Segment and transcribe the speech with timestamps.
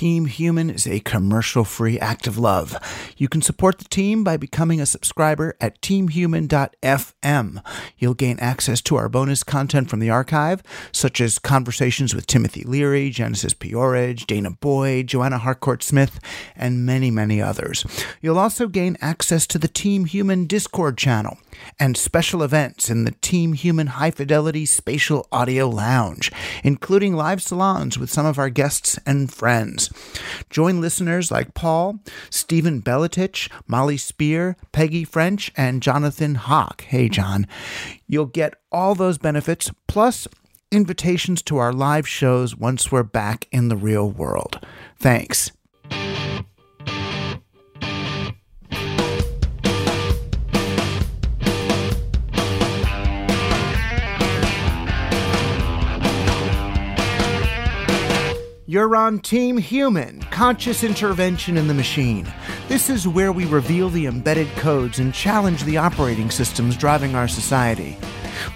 [0.00, 2.74] Team Human is a commercial free act of love.
[3.18, 7.62] You can support the team by becoming a subscriber at teamhuman.fm.
[7.98, 12.62] You'll gain access to our bonus content from the archive, such as conversations with Timothy
[12.62, 16.18] Leary, Genesis P-Orridge, Danah Boyd, Joanna Harcourt Smith,
[16.56, 17.84] and many, many others.
[18.22, 21.36] You'll also gain access to the Team Human Discord channel
[21.78, 26.32] and special events in the Team Human High Fidelity Spatial Audio Lounge,
[26.64, 29.89] including live salons with some of our guests and friends.
[30.50, 36.82] Join listeners like Paul, Stephen Belletich, Molly Spear, Peggy French, and Jonathan Hawk.
[36.82, 37.46] Hey, John.
[38.06, 40.26] You'll get all those benefits plus
[40.72, 44.64] invitations to our live shows once we're back in the real world.
[44.98, 45.52] Thanks.
[58.70, 62.32] You're on Team Human, conscious intervention in the machine.
[62.68, 67.26] This is where we reveal the embedded codes and challenge the operating systems driving our
[67.26, 67.98] society.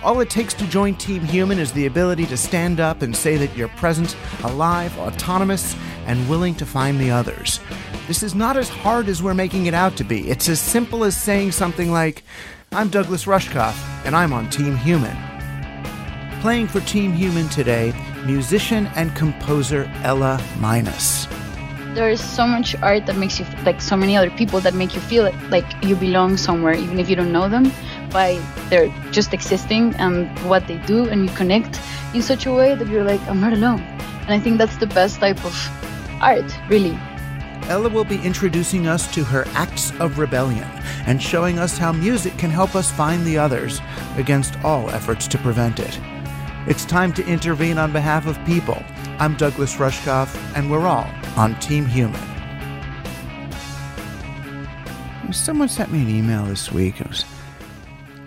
[0.04, 3.36] All it takes to join Team Human is the ability to stand up and say
[3.38, 5.74] that you're present, alive, autonomous,
[6.06, 7.58] and willing to find the others.
[8.06, 10.30] This is not as hard as we're making it out to be.
[10.30, 12.22] It's as simple as saying something like,
[12.70, 13.74] I'm Douglas Rushkoff,
[14.06, 15.33] and I'm on Team Human.
[16.44, 17.94] Playing for Team Human today,
[18.26, 21.26] musician and composer Ela Minus.
[21.94, 24.94] There is so much art that makes you like so many other people that make
[24.94, 27.72] you feel like you belong somewhere, even if you don't know them,
[28.10, 28.38] by
[28.68, 31.80] their just existing and what they do, and you connect
[32.12, 33.80] in such a way that you're like, I'm not alone.
[33.80, 35.56] And I think that's the best type of
[36.20, 36.98] art, really.
[37.70, 40.68] Ella will be introducing us to her acts of rebellion
[41.06, 43.80] and showing us how music can help us find the others
[44.18, 45.98] against all efforts to prevent it.
[46.66, 48.82] It's time to intervene on behalf of people.
[49.18, 52.18] I'm Douglas Rushkoff, and we're all on Team Human.
[55.30, 57.02] Someone sent me an email this week.
[57.02, 57.26] It was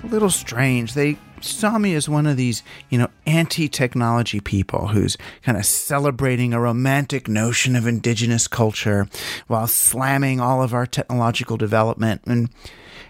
[0.03, 0.93] a little strange.
[0.93, 2.61] They saw me as one of these,
[2.91, 9.07] you know, anti technology people who's kind of celebrating a romantic notion of indigenous culture
[9.47, 12.21] while slamming all of our technological development.
[12.27, 12.51] And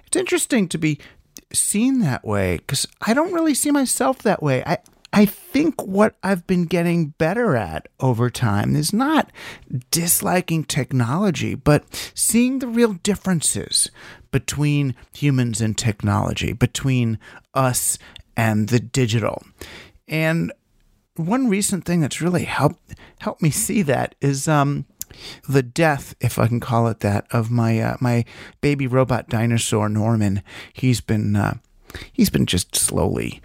[0.05, 0.99] it's interesting to be
[1.51, 4.63] seen that way because I don't really see myself that way.
[4.65, 4.77] I,
[5.17, 9.31] I think what I've been getting better at over time is not
[9.89, 13.89] disliking technology, but seeing the real differences
[14.29, 17.17] between humans and technology, between
[17.55, 17.97] us
[18.35, 19.41] and the digital.
[20.07, 20.53] And
[21.15, 24.85] one recent thing that's really helped helped me see that is um,
[25.49, 28.23] the death, if I can call it that, of my uh, my
[28.61, 30.43] baby robot dinosaur Norman.
[30.73, 31.55] He's been uh,
[32.13, 33.41] he's been just slowly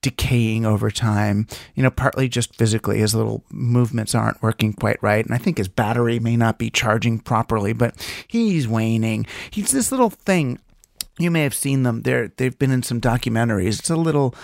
[0.00, 2.98] decaying over time, you know, partly just physically.
[2.98, 5.24] His little movements aren't working quite right.
[5.24, 7.94] And I think his battery may not be charging properly, but
[8.26, 9.26] he's waning.
[9.50, 10.58] He's this little thing.
[11.18, 12.02] You may have seen them.
[12.02, 13.80] They're, they've been in some documentaries.
[13.80, 14.34] It's a little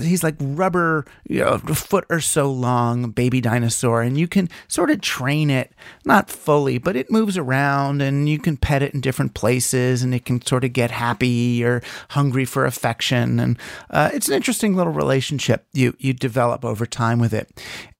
[0.00, 4.48] he's like rubber, you know, a foot or so long baby dinosaur, and you can
[4.68, 5.72] sort of train it,
[6.04, 10.14] not fully, but it moves around, and you can pet it in different places, and
[10.14, 13.58] it can sort of get happy or hungry for affection, and
[13.90, 17.48] uh, it's an interesting little relationship you you develop over time with it.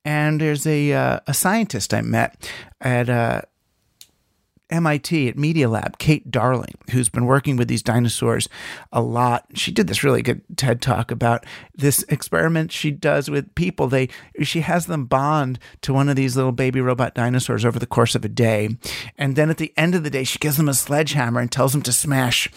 [0.04, 2.50] And there's a uh, a scientist I met
[2.80, 3.08] at.
[3.08, 3.42] Uh,
[4.68, 8.48] MIT at Media Lab, Kate Darling, who's been working with these dinosaurs
[8.92, 9.46] a lot.
[9.54, 13.86] She did this really good TED talk about this experiment she does with people.
[13.86, 14.08] They
[14.42, 18.16] she has them bond to one of these little baby robot dinosaurs over the course
[18.16, 18.70] of a day.
[19.16, 21.72] And then at the end of the day, she gives them a sledgehammer and tells
[21.72, 22.48] them to smash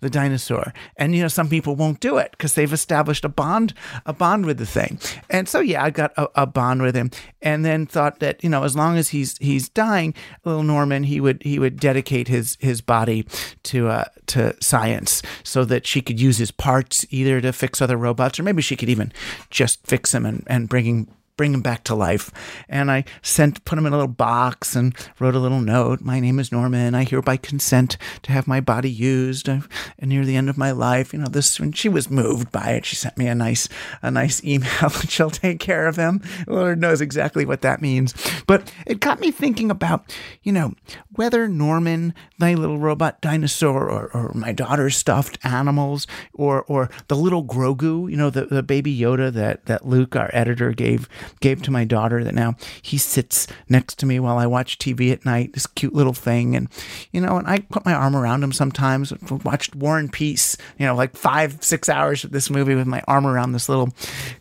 [0.00, 0.74] the dinosaur.
[0.96, 3.72] And you know, some people won't do it because they've established a bond,
[4.04, 4.98] a bond with the thing.
[5.30, 8.50] And so yeah, I got a, a bond with him and then thought that, you
[8.50, 10.14] know, as long as he's he's dying,
[10.44, 13.26] little Norman, he would he would dedicate his his body
[13.64, 17.96] to uh, to science so that she could use his parts either to fix other
[17.96, 19.12] robots or maybe she could even
[19.50, 22.30] just fix him and, and bring bring him back to life.
[22.68, 26.00] And I sent, put him in a little box and wrote a little note.
[26.00, 26.94] My name is Norman.
[26.94, 29.60] I hereby consent to have my body used uh,
[30.00, 31.12] near the end of my life.
[31.12, 33.68] You know, this, she was moved by it, she sent me a nice,
[34.02, 34.88] a nice email.
[35.08, 36.20] She'll take care of him.
[36.46, 38.14] Lord knows exactly what that means.
[38.46, 40.74] But it got me thinking about, you know,
[41.14, 47.16] whether Norman, my little robot dinosaur, or, or my daughter's stuffed animals, or, or the
[47.16, 51.08] little Grogu, you know, the, the baby Yoda that, that Luke, our editor, gave
[51.40, 55.12] gave to my daughter that now he sits next to me while I watch TV
[55.12, 56.56] at night, this cute little thing.
[56.56, 56.68] And,
[57.12, 59.12] you know, and I put my arm around him sometimes.
[59.44, 63.02] Watched War and Peace, you know, like five, six hours of this movie with my
[63.06, 63.90] arm around this little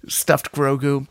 [0.08, 1.08] stuffed Grogu.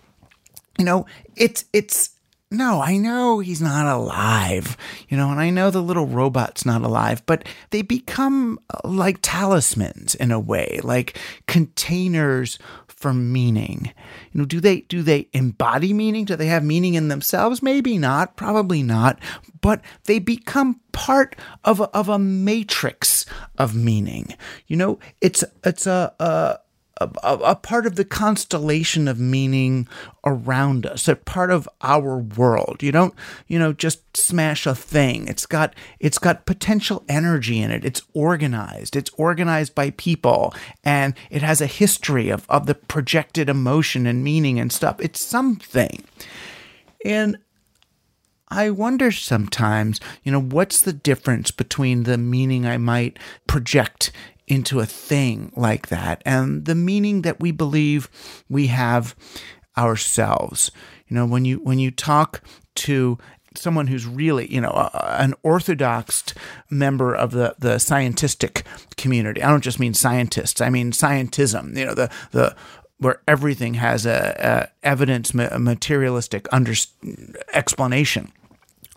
[0.78, 2.10] You know, it's, it's,
[2.52, 4.76] no, I know he's not alive,
[5.08, 10.14] you know, and I know the little robot's not alive, but they become like talismans
[10.14, 11.18] in a way, like
[11.48, 12.58] containers
[13.02, 13.92] for meaning.
[14.32, 16.24] You know, do they do they embody meaning?
[16.24, 17.62] Do they have meaning in themselves?
[17.62, 19.18] Maybe not, probably not,
[19.60, 21.34] but they become part
[21.64, 23.26] of a, of a matrix
[23.58, 24.34] of meaning.
[24.68, 26.58] You know, it's it's a, a
[27.22, 29.88] a, a, part of the constellation of meaning
[30.24, 32.82] around us, a part of our world.
[32.82, 33.14] You don't,
[33.46, 35.28] you know, just smash a thing.
[35.28, 37.84] It's got it's got potential energy in it.
[37.84, 38.96] It's organized.
[38.96, 40.54] It's organized by people
[40.84, 44.96] and it has a history of, of the projected emotion and meaning and stuff.
[45.00, 46.04] It's something.
[47.04, 47.38] And
[48.52, 54.12] I wonder sometimes, you know, what's the difference between the meaning I might project
[54.52, 58.10] into a thing like that and the meaning that we believe
[58.50, 59.16] we have
[59.78, 60.70] ourselves.
[61.08, 62.42] You know, when you when you talk
[62.74, 63.16] to
[63.54, 66.34] someone who's really, you know, an orthodox
[66.68, 68.64] member of the the scientific
[68.98, 69.42] community.
[69.42, 70.60] I don't just mean scientists.
[70.60, 71.74] I mean scientism.
[71.74, 72.54] You know, the the
[72.98, 76.74] where everything has a, a evidence a materialistic under,
[77.54, 78.32] explanation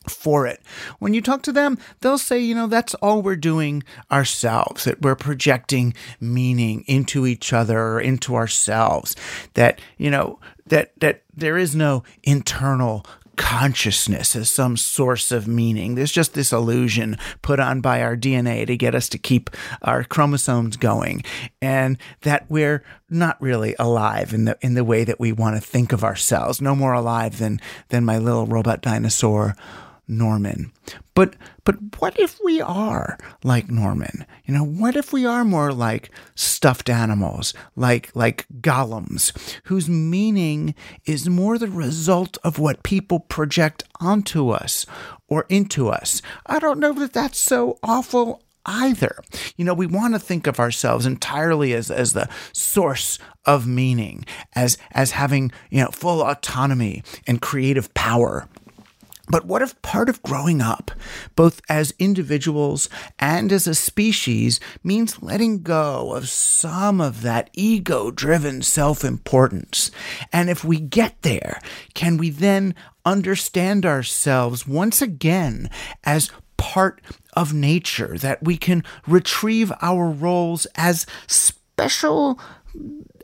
[0.10, 0.62] for it.
[1.00, 5.02] When you talk to them, they'll say, you know, that's all we're doing ourselves, that
[5.02, 9.16] we're projecting meaning into each other or into ourselves,
[9.54, 13.06] that, you know, that, that there is no internal
[13.36, 15.96] consciousness as some source of meaning.
[15.96, 19.50] There's just this illusion put on by our DNA to get us to keep
[19.82, 21.24] our chromosomes going
[21.62, 25.62] and that we're not really alive in the in the way that we want to
[25.62, 26.62] think of ourselves.
[26.62, 27.60] No more alive than
[27.90, 29.56] than my little robot dinosaur
[30.08, 30.72] Norman.
[31.14, 34.26] But but what if we are like Norman?
[34.46, 39.32] You know, what if we are more like stuffed animals, like like golems,
[39.66, 40.76] whose meaning
[41.06, 44.86] is more the result of what people project onto us
[45.28, 46.22] or into us?
[46.46, 49.20] I don't know that that's so awful either.
[49.58, 54.26] You know, we want to think of ourselves entirely as, as the source of meaning,
[54.54, 58.48] as as having, you know, full autonomy and creative power.
[59.28, 60.92] But what if part of growing up,
[61.36, 68.12] both as individuals and as a species, means letting go of some of that ego
[68.12, 69.92] driven self importance?
[70.32, 71.60] And if we get there,
[71.94, 75.70] can we then understand ourselves once again
[76.04, 77.02] as part
[77.34, 82.40] of nature, that we can retrieve our roles as special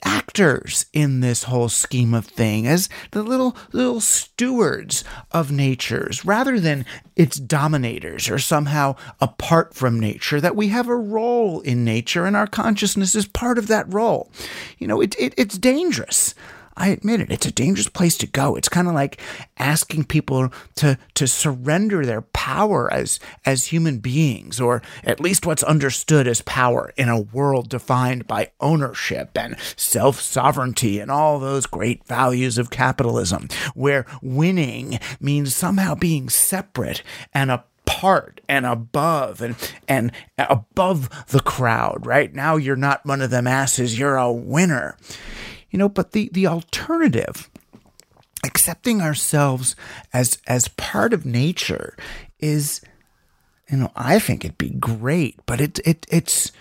[0.03, 6.59] actors in this whole scheme of thing as the little little stewards of nature's rather
[6.59, 12.25] than its dominators or somehow apart from nature that we have a role in nature
[12.25, 14.31] and our consciousness is part of that role.
[14.77, 16.33] You know it, it it's dangerous
[16.75, 18.55] I admit it, it's a dangerous place to go.
[18.55, 19.19] It's kind of like
[19.57, 25.63] asking people to, to surrender their power as as human beings or at least what's
[25.63, 32.03] understood as power in a world defined by ownership and self-sovereignty and all those great
[32.05, 39.55] values of capitalism where winning means somehow being separate and apart and above and
[39.87, 44.97] and above the crowd right now you're not one of the masses you're a winner
[45.71, 47.49] you know but the the alternative
[48.43, 49.75] accepting ourselves
[50.13, 51.95] as as part of nature
[52.39, 52.81] is
[53.69, 56.51] you know i think it'd be great but it it it's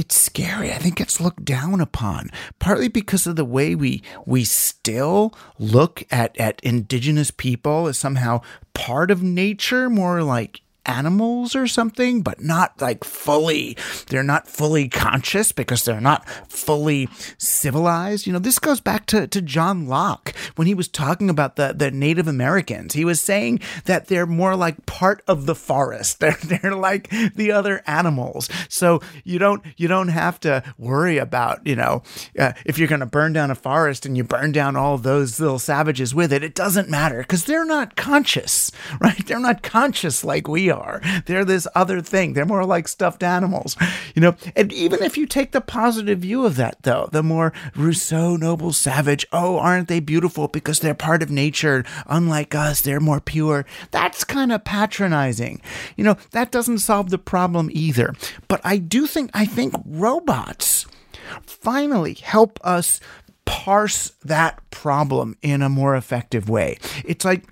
[0.00, 0.72] it's scary.
[0.72, 6.04] I think it's looked down upon, partly because of the way we we still look
[6.10, 8.40] at at indigenous people as somehow
[8.72, 13.76] part of nature, more like animals or something, but not like fully,
[14.08, 17.08] they're not fully conscious because they're not fully
[17.38, 18.26] civilized.
[18.26, 21.74] You know, this goes back to, to John Locke when he was talking about the,
[21.76, 22.94] the Native Americans.
[22.94, 26.20] He was saying that they're more like part of the forest.
[26.20, 28.48] They're, they're like the other animals.
[28.68, 32.02] So you don't, you don't have to worry about, you know,
[32.38, 35.40] uh, if you're going to burn down a forest and you burn down all those
[35.40, 38.70] little savages with it, it doesn't matter because they're not conscious,
[39.00, 39.26] right?
[39.26, 41.00] They're not conscious like we are.
[41.26, 42.32] They're this other thing.
[42.32, 43.76] They're more like stuffed animals,
[44.14, 44.36] you know.
[44.56, 48.72] And even if you take the positive view of that, though, the more Rousseau, noble
[48.72, 51.84] savage, oh, aren't they beautiful because they're part of nature?
[52.06, 53.66] Unlike us, they're more pure.
[53.90, 55.60] That's kind of patronizing.
[55.96, 58.14] You know, that doesn't solve the problem either.
[58.48, 60.86] But I do think, I think robots
[61.42, 63.00] finally help us
[63.44, 66.78] parse that problem in a more effective way.
[67.04, 67.44] It's like,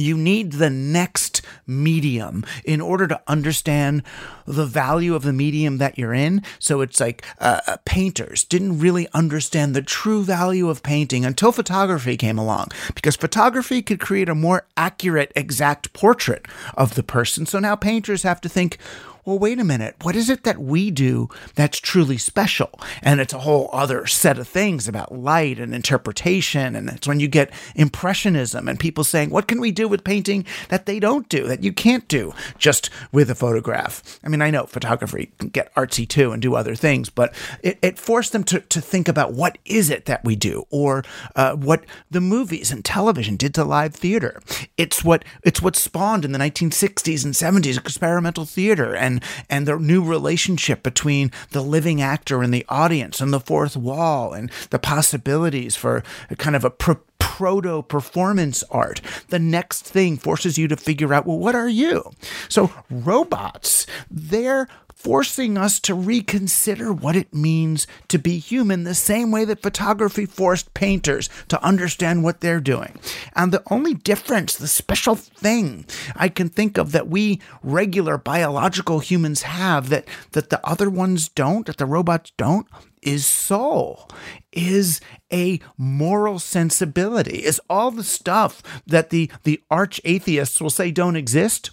[0.00, 4.02] you need the next medium in order to understand
[4.46, 6.42] the value of the medium that you're in.
[6.58, 11.52] So it's like uh, uh, painters didn't really understand the true value of painting until
[11.52, 17.46] photography came along, because photography could create a more accurate, exact portrait of the person.
[17.46, 18.78] So now painters have to think,
[19.24, 22.70] well, wait a minute, what is it that we do that's truly special?
[23.02, 26.74] And it's a whole other set of things about light and interpretation.
[26.74, 30.46] And it's when you get impressionism and people saying, what can we do with painting
[30.68, 34.18] that they don't do, that you can't do just with a photograph?
[34.24, 37.78] I mean, I know photography can get artsy too and do other things, but it,
[37.82, 41.04] it forced them to, to think about what is it that we do or
[41.36, 44.40] uh, what the movies and television did to live theater.
[44.76, 49.09] It's what, it's what spawned in the 1960s and 70s experimental theater and
[49.48, 54.32] and the new relationship between the living actor and the audience and the fourth wall
[54.32, 56.02] and the possibilities for
[56.38, 59.00] kind of a pro- proto performance art.
[59.28, 62.10] The next thing forces you to figure out, well, what are you?
[62.50, 64.68] So robots, they're
[65.02, 70.26] forcing us to reconsider what it means to be human, the same way that photography
[70.26, 72.98] forced painters to understand what they're doing.
[73.34, 78.98] And the only difference, the special thing I can think of that we regular biological
[78.98, 82.66] humans have that, that the other ones don't, that the robots don't,
[83.00, 84.06] is soul,
[84.52, 85.00] is
[85.32, 91.16] a moral sensibility, is all the stuff that the, the arch atheists will say don't
[91.16, 91.70] exist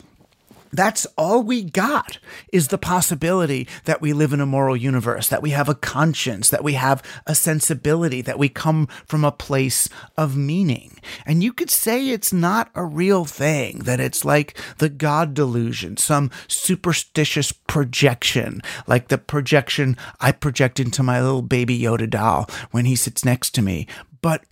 [0.71, 2.19] that's all we got
[2.51, 6.49] is the possibility that we live in a moral universe, that we have a conscience,
[6.49, 10.99] that we have a sensibility, that we come from a place of meaning.
[11.25, 15.97] And you could say it's not a real thing, that it's like the God delusion,
[15.97, 22.85] some superstitious projection, like the projection I project into my little baby Yoda doll when
[22.85, 23.87] he sits next to me.
[24.21, 24.43] But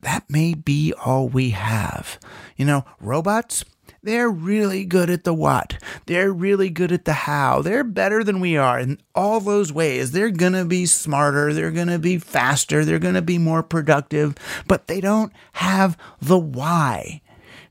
[0.00, 2.18] that may be all we have.
[2.56, 3.64] You know, robots,
[4.04, 5.82] they're really good at the what.
[6.06, 7.62] They're really good at the how.
[7.62, 10.12] They're better than we are in all those ways.
[10.12, 11.52] They're going to be smarter.
[11.52, 12.84] They're going to be faster.
[12.84, 14.34] They're going to be more productive,
[14.68, 17.22] but they don't have the why.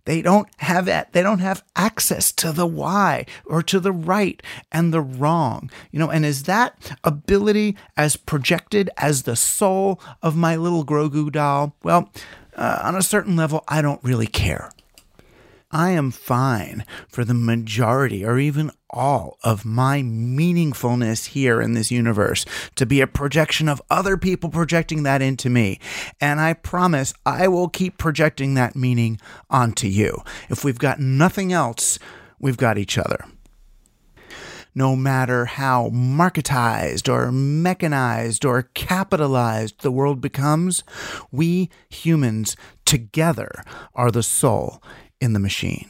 [0.06, 1.14] They don't have that.
[1.14, 5.70] They don't have access to the why or to the right and the wrong.
[5.92, 11.32] You know, and is that ability as projected as the soul of my little Grogu
[11.32, 11.76] doll?
[11.84, 12.12] Well,
[12.56, 14.72] uh, on a certain level, I don't really care.
[15.74, 21.90] I am fine for the majority or even all of my meaningfulness here in this
[21.90, 25.80] universe to be a projection of other people projecting that into me.
[26.22, 30.22] And I promise I will keep projecting that meaning onto you.
[30.48, 31.98] If we've got nothing else,
[32.40, 33.26] we've got each other
[34.76, 40.84] no matter how marketized or mechanized or capitalized the world becomes,
[41.32, 43.64] we humans together
[43.96, 44.82] are the soul
[45.24, 45.88] in the machine.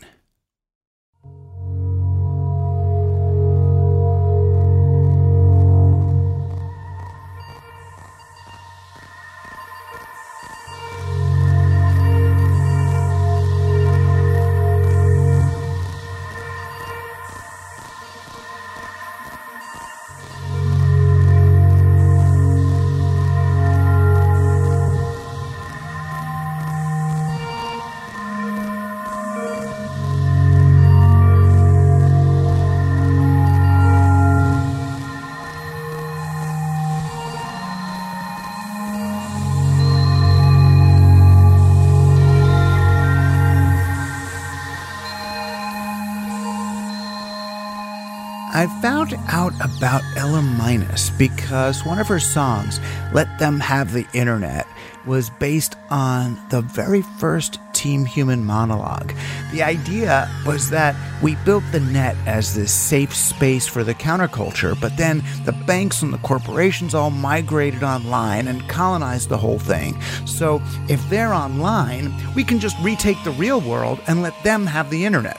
[50.74, 52.80] Ela Minus because one of her songs,
[53.14, 54.68] Let Them Have the Internet,
[55.06, 59.14] was based on the very first Team Human monologue.
[59.52, 64.80] The idea was that we built the net as this safe space for the counterculture,
[64.80, 70.00] but then the banks and the corporations all migrated online and colonized the whole thing.
[70.26, 74.90] So if they're online, we can just retake the real world and let them have
[74.90, 75.38] the internet.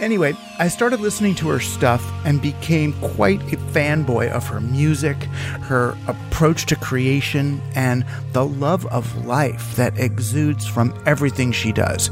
[0.00, 5.16] Anyway, I started listening to her stuff and became quite a fanboy of her music,
[5.62, 12.10] her approach to creation, and the love of life that exudes from everything she does.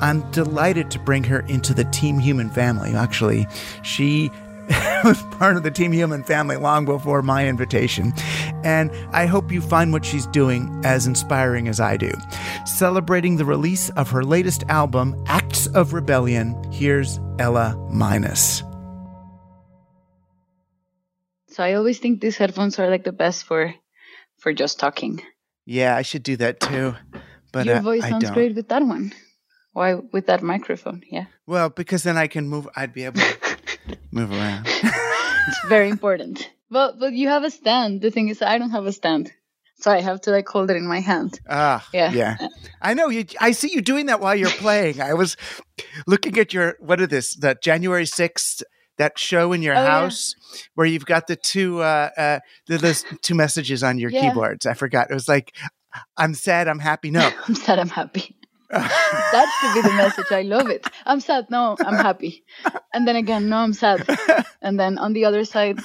[0.00, 2.94] I'm delighted to bring her into the Team Human family.
[2.94, 3.46] Actually,
[3.82, 4.30] she
[5.04, 8.12] was part of the Team Human family long before my invitation.
[8.64, 12.10] And I hope you find what she's doing as inspiring as I do.
[12.66, 18.62] Celebrating the release of her latest album, Acts of Rebellion, here's Ela Minus.
[21.48, 23.74] So I always think these headphones are like the best for
[24.38, 25.20] for just talking.
[25.66, 26.94] Yeah, I should do that too.
[27.52, 28.34] But Your uh, voice I sounds don't.
[28.34, 29.12] great with that one.
[29.72, 31.02] Why with that microphone?
[31.10, 31.26] Yeah.
[31.46, 33.56] Well, because then I can move, I'd be able to
[34.10, 34.66] move around.
[34.66, 36.50] It's very important.
[36.70, 38.00] But but you have a stand.
[38.02, 39.32] The thing is I don't have a stand.
[39.80, 41.38] So I have to like hold it in my hand.
[41.48, 42.10] Ah, Yeah.
[42.10, 42.36] yeah.
[42.82, 43.24] I know you.
[43.40, 45.00] I see you doing that while you're playing.
[45.00, 45.36] I was
[46.06, 47.36] looking at your what is this?
[47.36, 48.62] That January sixth
[48.98, 49.86] that show in your Oh, yeah.
[50.00, 50.34] house
[50.74, 54.20] where you've got the two uh, uh the, those two messages on your Yeah.
[54.30, 54.66] keyboards.
[54.66, 55.10] I forgot.
[55.10, 55.54] It was like,
[56.16, 56.66] I'm sad.
[56.66, 57.10] I'm happy.
[57.12, 57.30] No.
[57.46, 58.34] I'm sad I'm happy.
[58.70, 60.26] That should be the message.
[60.30, 60.86] I love it.
[61.06, 61.50] I'm sad.
[61.50, 62.44] No, I'm happy.
[62.92, 64.04] And then again, no, I'm sad.
[64.62, 65.78] And then on the other side,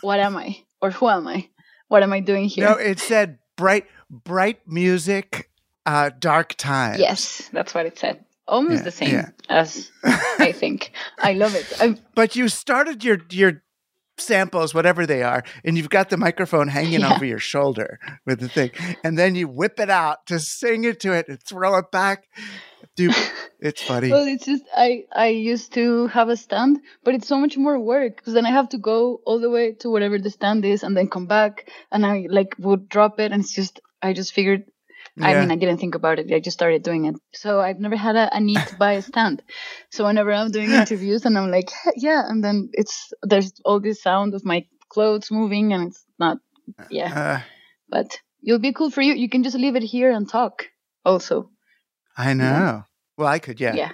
[0.00, 0.56] what am I?
[0.80, 1.48] Or who am I?
[1.88, 2.68] What am I doing here?
[2.68, 2.74] no.
[2.74, 5.50] It said bright, bright music,
[5.86, 6.98] uh, dark times.
[7.00, 8.24] yes, that's what it said.
[8.46, 9.28] Almost Yeah, the same yeah.
[9.48, 9.90] as
[10.38, 10.92] I think.
[11.18, 11.66] I love it.
[11.80, 13.62] I, But you started your your
[14.20, 17.14] samples, whatever they are, and you've got the microphone hanging Yeah.
[17.14, 18.70] over your shoulder with the thing,
[19.04, 22.24] and then you whip it out to sing it to it and throw it back.
[22.96, 23.14] Dude,
[23.60, 24.10] it's funny.
[24.10, 27.78] well, it's just I I used to have a stand, but it's so much more
[27.78, 30.82] work because then I have to go all the way to whatever the stand is
[30.82, 34.32] and then come back, and I like would drop it, and it's just I just
[34.32, 34.64] figured.
[35.20, 36.32] I mean, I didn't think about it.
[36.32, 37.14] I just started doing it.
[37.34, 39.42] So I've never had a, a need to buy a stand.
[39.90, 44.02] So whenever I'm doing interviews and I'm like, yeah, and then it's there's all this
[44.02, 46.38] sound of my clothes moving, and it's not,
[46.90, 47.12] yeah.
[47.12, 47.40] Uh,
[47.88, 49.14] But it'll be cool for you.
[49.14, 50.66] You can just leave it here and talk.
[51.04, 51.50] Also,
[52.16, 52.84] I know.
[53.16, 53.74] Well, I could, yeah.
[53.74, 53.92] yeah.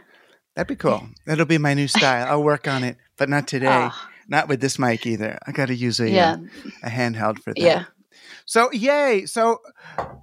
[0.54, 1.08] That'd be cool.
[1.26, 2.26] That'll be my new style.
[2.28, 3.66] I'll work on it, but not today.
[3.68, 5.38] Ah, Not with this mic either.
[5.46, 7.58] I got to use a yeah, uh, a handheld for that.
[7.60, 7.84] yeah.
[8.46, 9.26] So yay!
[9.26, 9.58] So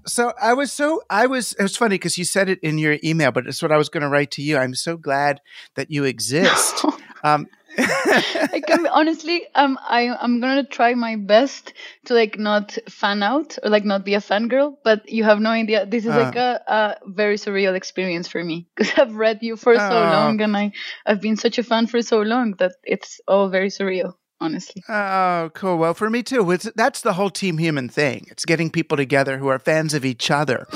[0.08, 2.98] so I was so I was it was funny because you said it in your
[3.04, 4.58] email, but it's what I was going to write to you.
[4.58, 5.42] I'm so glad
[5.76, 6.84] that you exist.
[7.24, 11.74] um, I can honestly, um, I I'm gonna try my best
[12.06, 15.50] to like not fan out or like not be a fangirl, but you have no
[15.50, 15.86] idea.
[15.86, 19.78] This is like a, a very surreal experience for me because I've read you for
[19.80, 20.12] so Oh.
[20.12, 20.72] long and I
[21.06, 24.14] I've been such a fan for so long that it's all very surreal.
[24.42, 25.78] Honestly, oh, cool.
[25.78, 26.50] Well, for me too.
[26.52, 28.26] It's, that's the whole team human thing.
[28.30, 30.68] It's getting people together who are fans of each other.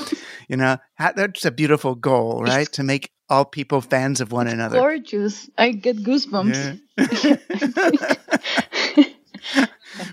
[0.47, 2.71] You know, that's a beautiful goal, right?
[2.73, 4.79] to make all people fans of one another.
[4.79, 5.49] gorgeous.
[5.57, 6.79] I get goosebumps.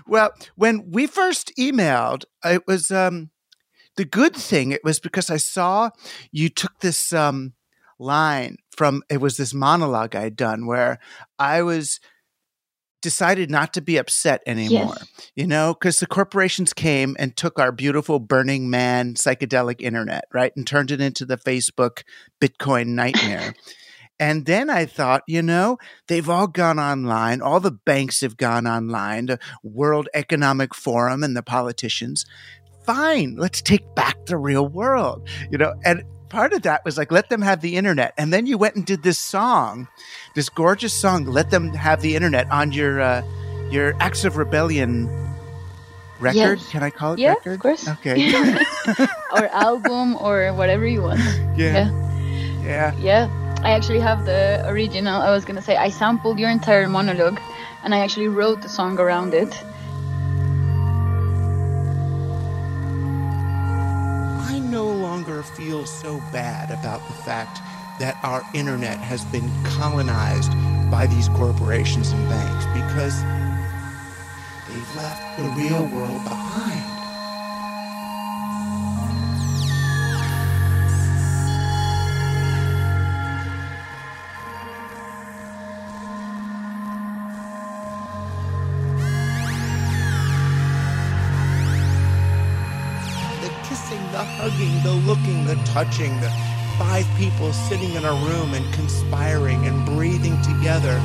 [0.07, 3.29] Well, when we first emailed, it was um,
[3.97, 4.71] the good thing.
[4.71, 5.89] It was because I saw
[6.31, 7.53] you took this um,
[7.99, 10.99] line from it was this monologue I had done where
[11.39, 11.99] I was
[13.05, 14.95] decided not to be upset anymore.
[15.35, 20.51] You know, because the corporations came and took our beautiful Burning Man psychedelic internet, right,
[20.55, 22.01] and turned it into the Facebook
[22.41, 23.53] Bitcoin nightmare.
[24.17, 27.41] And then I thought, you know, they've all gone online.
[27.41, 32.25] All the banks have gone online, the World Economic Forum and the politicians.
[32.85, 35.73] Fine, let's take back the real world, you know.
[35.83, 38.13] And part of that was like, let them have the internet.
[38.17, 39.87] And then you went and did this song,
[40.33, 43.21] this gorgeous song, "Let Them Have the Internet" on your uh,
[43.69, 45.07] your Acts of Rebellion
[46.19, 46.59] record.
[46.59, 46.69] Yes.
[46.69, 47.53] Can I call it Yeah, record?
[47.53, 47.87] of course.
[47.87, 48.31] Okay.
[49.33, 51.19] or album or whatever you want.
[51.57, 51.89] yeah.
[51.89, 51.89] Yeah.
[52.63, 52.95] Yeah.
[52.97, 55.21] Yeah, I actually have the original.
[55.21, 57.39] I was gonna say I sampled your entire monologue,
[57.83, 59.53] and I actually wrote the song around it.
[64.47, 67.59] I no longer feel so bad about the fact
[67.99, 70.51] that our internet has been colonized
[70.91, 73.21] by these corporations and banks because
[74.67, 76.94] they've left the real world behind.
[94.83, 96.29] The looking, the touching, the
[96.77, 100.99] five people sitting in a room and conspiring and breathing together.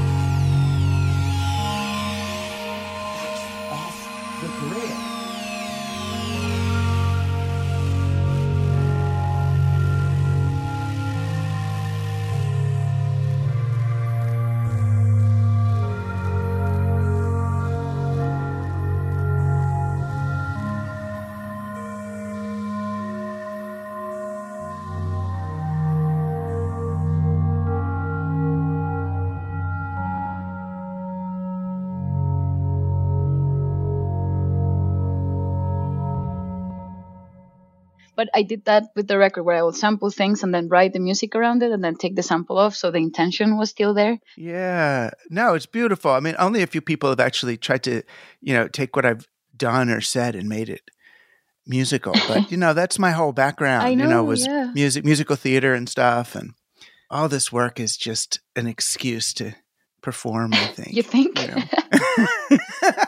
[38.20, 40.92] But I did that with the record where I will sample things and then write
[40.92, 43.94] the music around it and then take the sample off so the intention was still
[43.94, 44.18] there.
[44.36, 45.08] Yeah.
[45.30, 46.10] No, it's beautiful.
[46.10, 48.02] I mean, only a few people have actually tried to,
[48.42, 50.82] you know, take what I've done or said and made it
[51.66, 52.12] musical.
[52.28, 54.70] But, you know, that's my whole background, I you know, know, was yeah.
[54.74, 56.34] music, musical theater and stuff.
[56.34, 56.52] And
[57.08, 59.54] all this work is just an excuse to
[60.02, 60.92] perform, I think.
[60.92, 61.40] You think?
[61.40, 62.58] you know.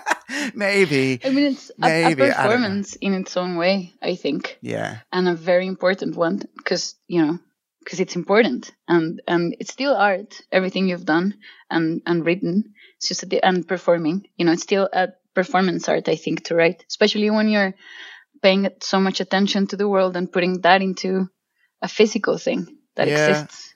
[0.55, 1.21] Maybe.
[1.25, 2.35] I mean, it's a, a Maybe, don't know.
[2.35, 4.99] performance in its own way, I think, Yeah.
[5.13, 7.39] and a very important one because you know
[7.85, 10.41] because it's important and and it's still art.
[10.51, 11.35] Everything you've done
[11.71, 14.27] and and written, it's just a, and performing.
[14.37, 16.09] You know, it's still a performance art.
[16.09, 17.75] I think to write, especially when you're
[18.43, 21.29] paying so much attention to the world and putting that into
[21.81, 23.29] a physical thing that Yeah.
[23.29, 23.75] exists.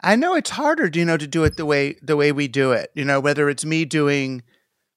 [0.00, 2.72] I know it's harder, you know, to do it the way the way we do
[2.72, 2.90] it.
[2.94, 4.42] You know, whether it's me doing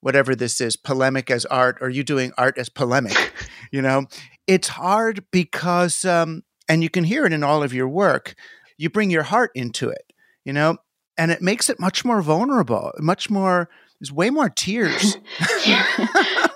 [0.01, 3.33] whatever this is, polemic as art, or you doing art as polemic.
[3.71, 4.05] you know,
[4.47, 8.35] it's hard because, um, and you can hear it in all of your work.
[8.77, 10.11] You bring your heart into it,
[10.43, 10.77] you know,
[11.17, 13.69] and it makes it much more vulnerable, much more.
[13.99, 15.17] There's way more tears.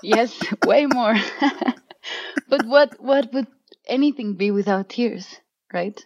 [0.02, 1.14] yes, way more.
[2.48, 3.46] but what what would
[3.86, 5.36] anything be without tears,
[5.72, 6.04] right?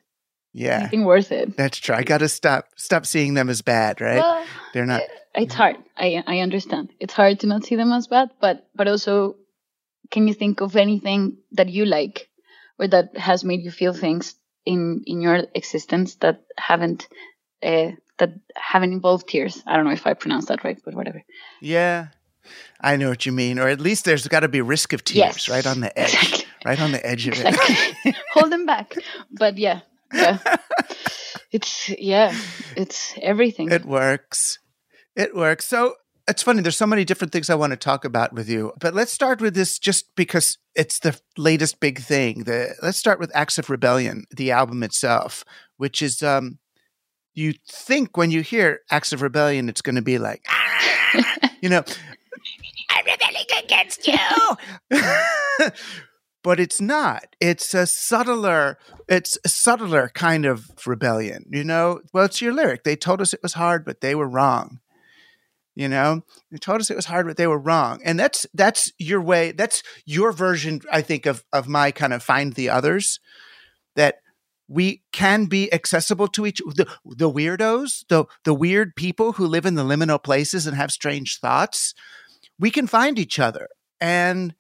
[0.52, 1.56] yeah, Anything worth it.
[1.56, 1.94] that's true.
[1.94, 4.18] I got to stop stop seeing them as bad, right?
[4.18, 5.02] Well, They're not.
[5.34, 5.76] It's hard.
[5.96, 6.90] I I understand.
[7.00, 9.36] It's hard to not see them as bad, but but also,
[10.10, 12.28] can you think of anything that you like,
[12.78, 17.08] or that has made you feel things in in your existence that haven't
[17.62, 19.62] uh, that haven't involved tears?
[19.66, 21.22] I don't know if I pronounced that right, but whatever.
[21.60, 22.08] Yeah,
[22.80, 23.58] I know what you mean.
[23.58, 26.14] Or at least there's got to be risk of tears, Yes, right on the edge,
[26.14, 26.44] exactly.
[26.64, 28.16] right on the edge of it.
[28.34, 28.94] Hold them back.
[29.30, 29.80] But yeah,
[30.12, 30.38] yeah.
[31.52, 32.32] It's yeah,
[32.76, 33.72] it's everything.
[33.72, 34.59] It works.
[35.20, 35.66] It works.
[35.66, 36.62] So it's funny.
[36.62, 39.42] There's so many different things I want to talk about with you, but let's start
[39.42, 42.44] with this just because it's the latest big thing.
[42.44, 45.44] The let's start with Acts of Rebellion, the album itself,
[45.76, 46.58] which is um,
[47.34, 50.42] you think when you hear Acts of Rebellion, it's going to be like,
[51.60, 51.84] you know,
[52.90, 54.16] I'm rebelling against you.
[56.42, 57.36] but it's not.
[57.40, 62.00] It's a subtler, it's a subtler kind of rebellion, you know?
[62.14, 62.84] Well, it's your lyric.
[62.84, 64.80] They told us it was hard, but they were wrong.
[65.80, 68.02] You know, they told us it was hard, but they were wrong.
[68.04, 72.22] And that's that's your way, that's your version, I think, of of my kind of
[72.22, 73.18] find the others
[73.96, 74.16] that
[74.68, 79.64] we can be accessible to each the, the weirdos, the the weird people who live
[79.64, 81.94] in the liminal places and have strange thoughts.
[82.58, 83.68] We can find each other.
[84.02, 84.54] And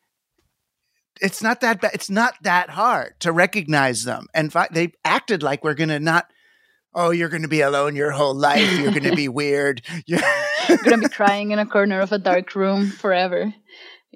[1.20, 1.90] it's not that bad.
[1.92, 4.26] It's not that hard to recognize them.
[4.32, 6.32] And fi- they acted like we're going to not,
[6.94, 8.78] oh, you're going to be alone your whole life.
[8.78, 9.82] You're going to be weird.
[10.06, 10.22] You're
[10.84, 13.52] gonna be crying in a corner of a dark room forever.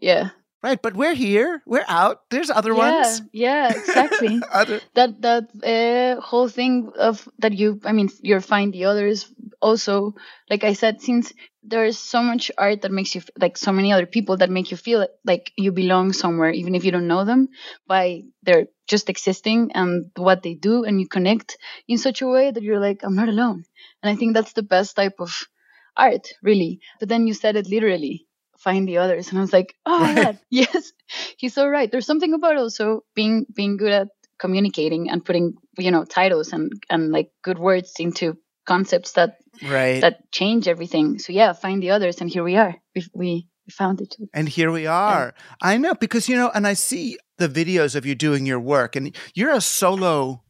[0.00, 0.30] Yeah.
[0.62, 0.80] right.
[0.80, 1.62] But we're here.
[1.66, 2.22] We're out.
[2.30, 3.22] There's other yeah, ones.
[3.32, 4.40] yeah, exactly.
[4.52, 9.32] Other, that that uh, whole thing of that you, I mean, you're find the others.
[9.60, 10.14] Also,
[10.50, 14.06] like I said, since there's so much art that makes you like so many other
[14.06, 17.48] people that make you feel like you belong somewhere, even if you don't know them,
[17.86, 21.56] by their just existing and what they do, and you connect
[21.88, 23.64] in such a way that you're like, I'm not alone.
[24.02, 25.48] And I think that's the best type of
[25.96, 26.80] art, really.
[27.00, 28.26] But then you said it literally
[28.58, 29.28] find the others.
[29.28, 30.38] And i was like oh my god.
[30.50, 30.92] Yes.
[31.36, 31.90] He's so right.
[31.90, 36.72] There's something about also being being good at communicating and putting you know titles and
[36.90, 40.00] and like good words into concepts that right.
[40.00, 41.18] that change everything.
[41.18, 42.74] So yeah find the others and here we are.
[42.94, 45.32] We we, found it and here we are.
[45.62, 48.94] I know because, you know, and I see the videos of you doing your work
[48.94, 50.42] and you're a solo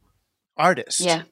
[0.57, 0.99] artist.
[0.99, 1.23] yeah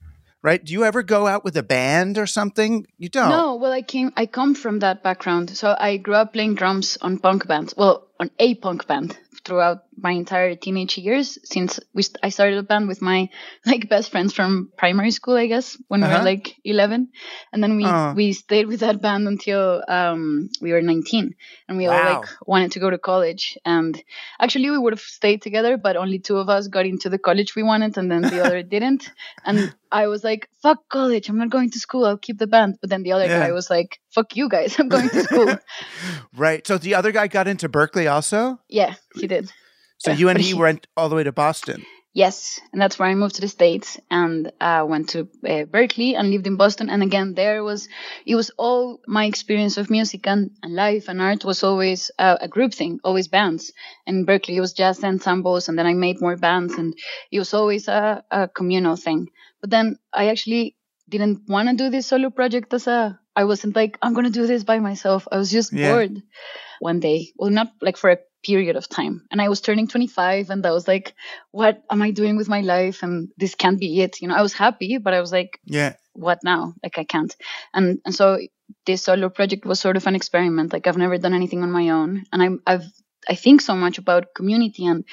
[0.44, 0.64] Right.
[0.64, 2.86] Do you ever go out with a band or something?
[2.98, 3.30] You don't.
[3.30, 5.50] No, well, I came, I come from that background.
[5.52, 7.74] So I grew up playing drums on punk bands.
[7.78, 12.64] Well, on a punk band throughout my entire teenage years since we I started a
[12.64, 13.30] band with my
[13.66, 16.20] like best friends from primary school, I guess, when we Uh-huh.
[16.20, 17.10] were like 11,
[17.52, 18.14] and then we Oh.
[18.16, 21.36] we stayed with that band until um we were 19,
[21.68, 24.02] and we all like wanted to go to college, and
[24.40, 27.56] actually we would have stayed together, but only two of us got into the college
[27.56, 29.10] we wanted, and then the other didn't,
[29.46, 31.30] and I was like, "Fuck college!
[31.30, 32.06] I'm not going to school.
[32.06, 33.40] I'll keep the band." But then the other Yeah.
[33.40, 34.80] guy was like, "Fuck you guys!
[34.80, 35.58] I'm going to school."
[36.36, 36.66] Right.
[36.66, 38.60] So the other guy got into Berklee also.
[38.70, 39.52] yeah, he did.
[40.04, 41.86] So Yeah, you and he went all the way to Boston.
[42.16, 46.16] Yes, and that's where I moved to the states and uh, went to uh, Berklee
[46.16, 46.89] and lived in Boston.
[46.89, 47.89] And again, there was
[48.28, 52.38] it was all my experience of music and, and life and art was always uh,
[52.39, 53.72] a group thing, always bands.
[54.06, 56.94] And in Berklee, it was jazz ensembles, and then I made more bands, and
[57.32, 59.30] it was always a, a communal thing.
[59.62, 60.76] But then I actually
[61.10, 63.20] didn't want to do this solo project as a.
[63.36, 65.28] I wasn't like I'm gonna do this by myself.
[65.32, 65.89] I was just Yeah.
[65.89, 66.22] bored
[66.80, 67.32] one day.
[67.38, 69.26] Well, not like for a period of time.
[69.32, 71.14] And I was turning 25 and I was like,
[71.52, 73.04] what am I doing with my life?
[73.04, 74.22] And this can't be it.
[74.22, 75.94] You know, I was happy, but I was like, Yeah.
[76.14, 76.74] what now?
[76.84, 77.36] Like I can't.
[77.74, 78.40] And and so
[78.86, 80.74] this solo project was sort of an experiment.
[80.74, 82.24] Like I've never done anything on my own.
[82.32, 82.86] And I'm I've
[83.30, 85.06] I think so much about community and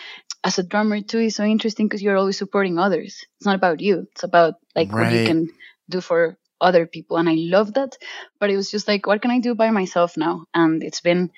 [0.43, 3.25] as a drummer too is so interesting because you're always supporting others.
[3.37, 4.07] It's not about you.
[4.13, 5.49] It's about like what you can
[5.89, 7.17] do for other people.
[7.19, 7.97] And I love that.
[8.39, 10.47] But it was just like, what can I do by myself now?
[10.55, 11.31] And it's been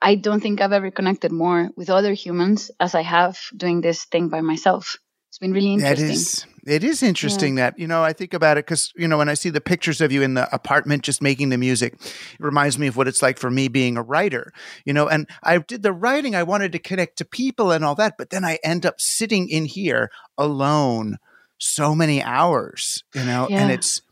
[0.00, 4.04] I don't think I've ever connected more with other humans as I have doing this
[4.04, 4.98] thing by myself.
[5.34, 6.10] It's been really interesting.
[6.10, 9.28] is it is interesting that you know I think about it because you know when
[9.28, 12.78] I see the pictures of you in the apartment just making the music, it reminds
[12.78, 14.52] me of what it's like for me being a writer.
[14.84, 16.36] You know, and I did the writing.
[16.36, 19.48] I wanted to connect to people and all that, but then I end up sitting
[19.48, 21.18] in here alone
[21.58, 23.02] so many hours.
[23.12, 24.02] You know, and it's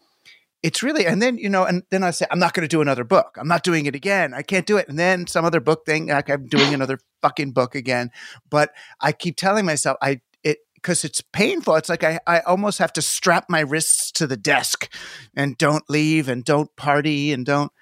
[0.62, 2.80] it's really and then you know and then i say i'm not going to do
[2.80, 3.36] another book.
[3.38, 4.32] I'm not doing it again.
[4.34, 4.88] I can't do it.
[4.88, 8.10] And then some other book thing like i'm doing another fucking book again.
[8.48, 11.76] But i keep telling myself i it because it's painful.
[11.76, 14.92] It's like I, I almost have to strap my wrists to the desk
[15.34, 17.72] and don't leave and don't party and don't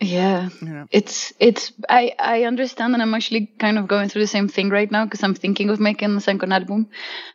[0.00, 0.50] Yeah.
[0.60, 0.86] you know.
[0.90, 4.68] It's it's I I understand and I'm actually kind of going through the same thing
[4.68, 6.88] right now because I'm thinking of making a second album,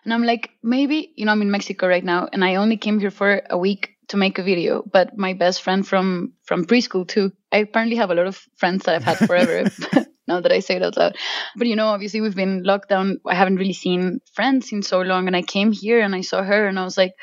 [0.03, 2.99] and I'm like maybe you know I'm in Mexico right now and I only came
[2.99, 7.07] here for a week to make a video, but my best friend from from preschool
[7.07, 7.31] too.
[7.51, 9.69] I apparently have a lot of friends that I've had forever.
[10.27, 11.17] now that I say it out loud,
[11.57, 13.19] but you know obviously we've been locked down.
[13.25, 16.43] I haven't really seen friends in so long, and I came here and I saw
[16.43, 17.13] her and I was like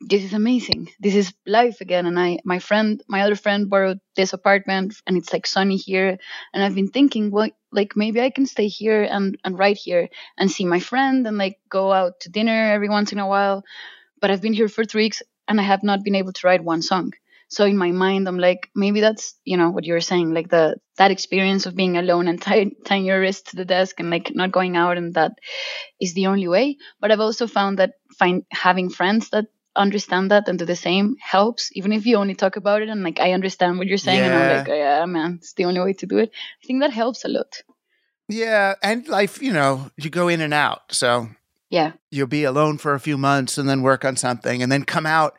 [0.00, 0.88] this is amazing.
[0.98, 2.06] This is life again.
[2.06, 6.16] And I, my friend, my other friend borrowed this apartment and it's like sunny here.
[6.54, 10.08] And I've been thinking, well, like maybe I can stay here and, and write here
[10.38, 13.62] and see my friend and like go out to dinner every once in a while.
[14.20, 16.64] But I've been here for three weeks and I have not been able to write
[16.64, 17.12] one song.
[17.48, 20.48] So in my mind, I'm like, maybe that's, you know, what you were saying, like
[20.48, 24.08] the, that experience of being alone and tie, tying your wrist to the desk and
[24.08, 24.96] like not going out.
[24.96, 25.32] And that
[26.00, 26.76] is the only way.
[27.00, 31.16] But I've also found that find having friends that understand that and do the same
[31.20, 34.20] helps even if you only talk about it and like i understand what you're saying
[34.20, 36.28] and i'm like oh, yeah man it's the only way to do it
[36.60, 37.62] i think that helps a lot
[38.28, 41.28] yeah and life you know you go in and out so
[41.70, 44.82] yeah you'll be alone for a few months and then work on something and then
[44.84, 45.36] come out.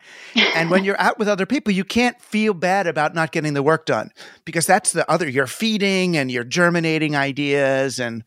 [0.56, 3.62] And when you're out with other people, you can't feel bad about not getting the
[3.62, 4.10] work done
[4.46, 8.00] because that's the other, you're feeding and you're germinating ideas.
[8.00, 8.24] And,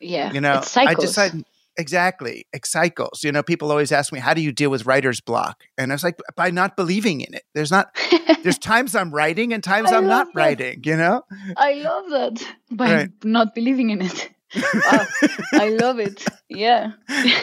[0.00, 0.62] yeah you know.
[0.76, 1.44] I decided
[1.76, 3.24] exactly, it cycles.
[3.24, 5.64] You know, people always ask me, how do you deal with writer's block?
[5.76, 7.44] And I was like, by not believing in it.
[7.54, 7.96] There's not,
[8.42, 10.34] there's times I'm writing and times I I'm not that.
[10.40, 11.22] writing, you know?
[11.56, 13.10] i love that by Right.
[13.24, 15.06] not believing in it wow,
[15.54, 16.92] i love it yeah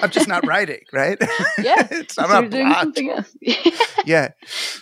[0.02, 1.18] I'm just not writing, right?
[1.62, 2.82] yeah It's- I'm not you're doing blocked.
[2.84, 3.36] something else
[4.06, 4.30] Yeah.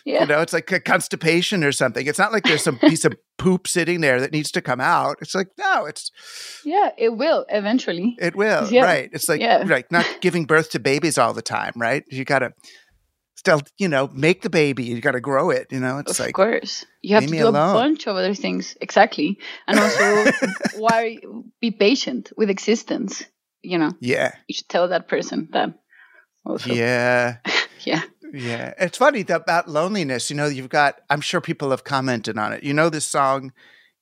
[0.06, 2.06] yeah You know, it's like a constipation or something.
[2.08, 5.18] It's not like there's some piece of poop sitting there that needs to come out.
[5.22, 6.10] It's like, no, it's
[6.66, 8.70] yeah it will eventually it will.
[8.72, 8.84] Yeah.
[8.84, 9.10] Right.
[9.14, 9.64] It's like Yeah.
[9.68, 12.04] like not giving birth to babies all the time, right?
[12.10, 12.52] You gotta
[13.44, 14.86] still, you know, make the baby.
[14.86, 15.68] You gotta grow it.
[15.72, 17.72] You know, it's of like course you have to do alone.
[17.72, 20.32] a bunch of other things exactly and also
[20.78, 21.18] why
[21.60, 23.24] be patient with existence
[23.62, 24.32] you know Yeah.
[24.48, 25.74] you should tell that person that
[26.46, 27.38] also Yeah.
[27.86, 28.04] yeah
[28.34, 28.74] Yeah.
[28.80, 32.54] It's funny that about loneliness, you know, you've got I'm sure people have commented on
[32.54, 32.64] it.
[32.64, 33.52] You know this song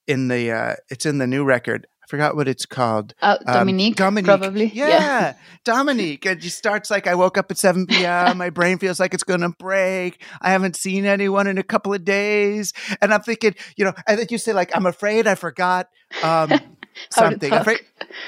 [0.07, 1.87] in the uh it's in the new record.
[2.11, 3.13] I forgot what it's called.
[3.21, 4.25] uh, Um, dominique, Dominique.
[4.25, 6.25] probably Yeah, Dominique.
[6.25, 8.37] And she starts like, I woke up at 7 p.m.
[8.37, 10.21] My brain feels like it's going to break.
[10.41, 12.73] I haven't seen anyone in a couple of days.
[13.01, 15.87] And I'm thinking, you know, I think you say, like, I'm afraid I forgot
[16.21, 16.51] um,
[17.11, 17.53] something.
[17.53, 17.79] I'm afraid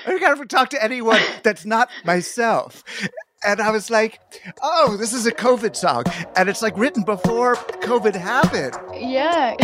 [0.08, 2.86] I gotta talk to anyone that's not myself.
[3.46, 4.22] And I was like,
[4.62, 6.06] oh, this is a COVID song.
[6.38, 8.78] And it's like written before COVID happened.
[8.93, 9.58] yeah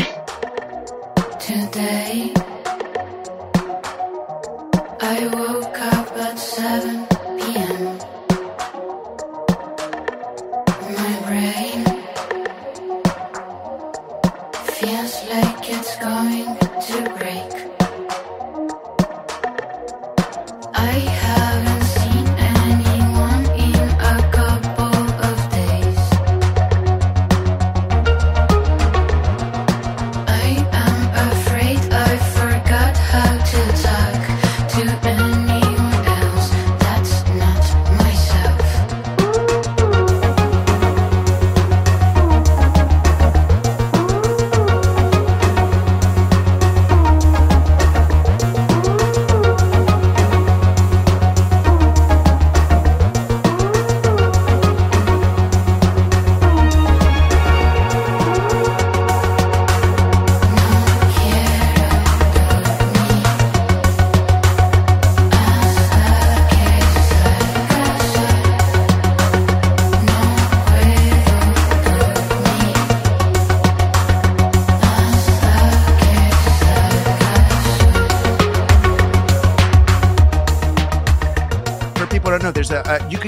[1.39, 2.33] Today,
[14.79, 17.68] feels like it's going to break.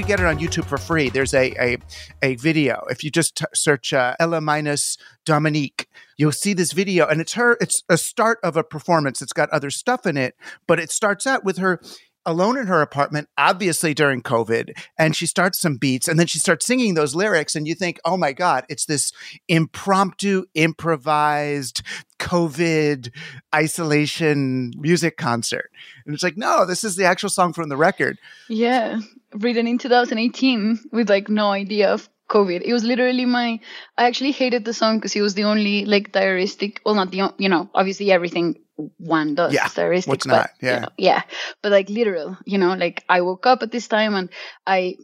[0.02, 1.10] You get it on YouTube for free.
[1.10, 1.78] There's a a,
[2.22, 2.84] a video.
[2.90, 5.86] If you just t- search uh, Ela Minus Dominique,
[6.16, 7.56] you'll see this video, and it's her.
[7.60, 9.22] It's a start of a performance.
[9.22, 10.34] It's got other stuff in it,
[10.66, 11.80] but it starts out with her
[12.26, 16.40] alone in her apartment, obviously during COVID, and she starts some beats, and then she
[16.40, 19.12] starts singing those lyrics, and you think, oh my god, it's this
[19.46, 21.82] impromptu, improvised
[22.18, 23.10] COVID
[23.54, 25.70] isolation music concert,
[26.06, 28.18] and it's like, no, this is the actual song from the record.
[28.48, 28.98] Yeah,
[29.34, 32.62] written in 2018 with like no idea of COVID.
[32.64, 33.60] It was literally my.
[33.96, 36.78] I actually hated the song because it was the only like diaristic.
[36.84, 38.56] Well, not the you know obviously everything
[38.98, 40.06] one does Yeah, is diaristic.
[40.08, 40.78] what's but, not, you yeah.
[40.80, 41.22] know, yeah,
[41.62, 42.36] but like literal.
[42.46, 44.30] You know, like I woke up at this time and
[44.66, 44.96] I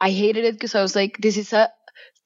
[0.00, 1.70] I hated it because I was like, this is a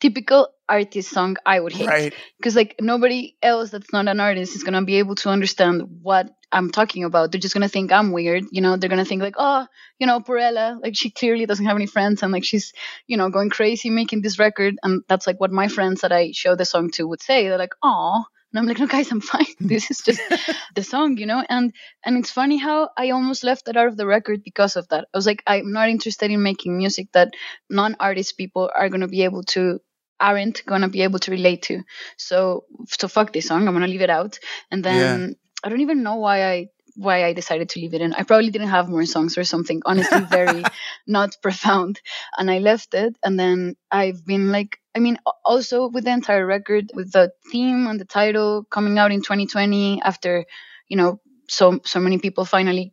[0.01, 2.15] typical artist song I would hate Right.
[2.39, 6.29] because like nobody else that's not an artist is gonna be able to understand what
[6.53, 7.33] I'm talking about.
[7.33, 8.77] They're just gonna think I'm weird, you know.
[8.77, 9.67] They're gonna think like, oh,
[9.99, 12.73] you know, poor Ela, like she clearly doesn't have any friends, and like she's,
[13.07, 16.33] you know, going crazy making this record, and that's like what my friends that I
[16.33, 17.49] show the song to would say.
[17.49, 18.25] They're like, oh.
[18.53, 19.47] And I'm like, no, guys, I'm fine.
[19.61, 20.21] This is just
[20.75, 21.43] the song, you know.
[21.49, 21.73] And
[22.05, 25.07] and it's funny how I almost left that out of the record because of that.
[25.15, 27.33] I was like, I'm not interested in making music that
[27.71, 29.81] non-artist people are gonna be able to
[30.21, 31.83] aren't gonna be able to relate to.
[32.17, 33.67] So so fuck this song.
[33.67, 34.39] I'm gonna leave it out.
[34.71, 38.13] And then I don't even know why I why I decided to leave it in.
[38.13, 39.81] I probably didn't have more songs or something.
[39.87, 40.63] Honestly, very
[41.07, 42.01] not profound.
[42.37, 43.17] And I left it.
[43.25, 47.87] And then I've been like, I mean, also with the entire record, with the theme
[47.87, 50.45] and the title coming out in 2020 after,
[50.89, 52.93] you know, so so many people finally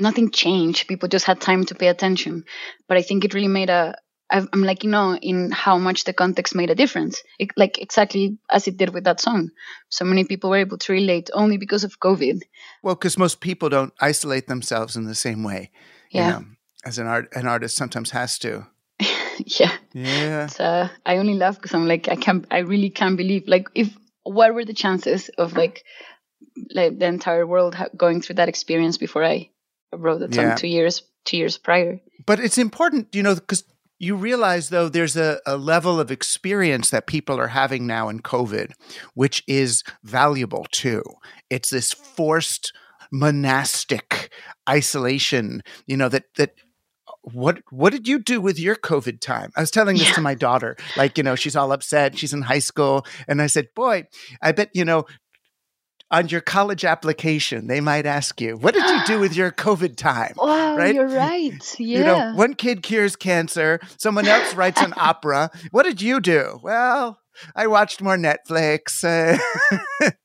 [0.00, 0.88] nothing changed.
[0.88, 2.44] People just had time to pay attention.
[2.88, 3.96] But I think it really made a.
[4.30, 7.22] I've- I'm like, you know, in how much the context made a difference.
[7.38, 9.50] It, like exactly as it did with that song.
[9.88, 12.42] So many people were able to relate only because of COVID.
[12.82, 15.70] Well, because most people don't isolate themselves in the same way.
[16.10, 16.26] Yeah.
[16.26, 16.44] You know,
[16.84, 18.66] as an art, an artist sometimes has to.
[19.60, 19.72] yeah.
[19.92, 20.48] Yeah.
[20.58, 23.88] Uh, I only laugh because I'm like, I can't, I really can't believe, like, if,
[24.22, 25.82] what were the chances of like,
[26.74, 29.50] like the entire world ha- going through that experience before I
[29.92, 30.54] wrote that song Yeah.
[30.54, 32.00] two years, two years prior?
[32.26, 33.64] But it's important, you know, because
[34.00, 38.20] you realize though there's a, a level of experience that people are having now in
[38.20, 38.72] COVID,
[39.14, 41.04] which is valuable too.
[41.50, 42.72] It's this forced
[43.12, 44.32] monastic
[44.68, 46.54] isolation, you know, that that
[47.22, 49.52] what what did you do with your COVID time?
[49.54, 50.76] I was telling this to my daughter.
[50.96, 52.16] Like, you know, she's all upset.
[52.16, 53.04] She's in high school.
[53.28, 54.06] And I said, Boy,
[54.40, 55.04] I bet, you know,
[56.10, 59.96] on your college application, they might ask you, what did you do with your COVID
[59.96, 60.34] time?
[60.50, 60.94] Wow, right?
[60.94, 61.76] you're right.
[61.78, 61.98] Yeah.
[61.98, 65.50] You know, one kid cures cancer, someone else writes an opera.
[65.70, 66.58] What did you do?
[66.62, 67.18] Well,
[67.54, 69.02] I watched more Netflix.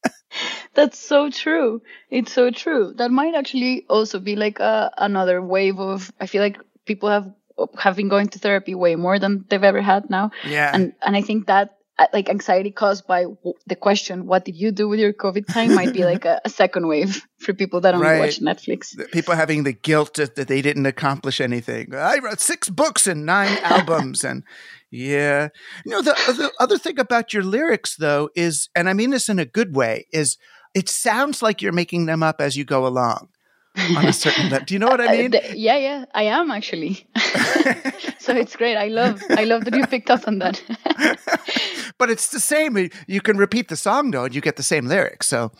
[0.73, 1.81] That's so true.
[2.09, 2.93] It's so true.
[2.97, 6.11] That might actually also be like a, another wave of.
[6.19, 7.31] I feel like people have
[7.77, 10.31] have been going to therapy way more than they've ever had now.
[10.45, 10.71] Yeah.
[10.73, 14.57] And and I think that Uh, like anxiety caused by w- the question, "What did
[14.57, 17.79] you do with your COVID time?" might be like a, a second wave for people
[17.81, 18.19] that only Right.
[18.19, 18.91] watch Netflix.
[19.13, 21.95] people having the guilt that that they didn't accomplish anything.
[21.95, 24.43] I wrote six books and nine albums, and
[24.91, 25.47] yeah,
[25.85, 29.29] you know the, the other thing about your lyrics though is, and I mean this
[29.29, 30.37] in a good way, is
[30.73, 33.29] it sounds like you're making them up as you go along
[33.97, 34.65] on a certain level.
[34.65, 35.31] Do you know what I Uh, mean?
[35.53, 37.07] yeah, yeah, I am actually.
[38.19, 38.77] so it's great.
[38.77, 40.61] I love, I love that you picked up on that.
[41.97, 42.77] but it's the same.
[43.07, 45.27] You can repeat the song though, and you get the same lyrics.
[45.27, 45.51] So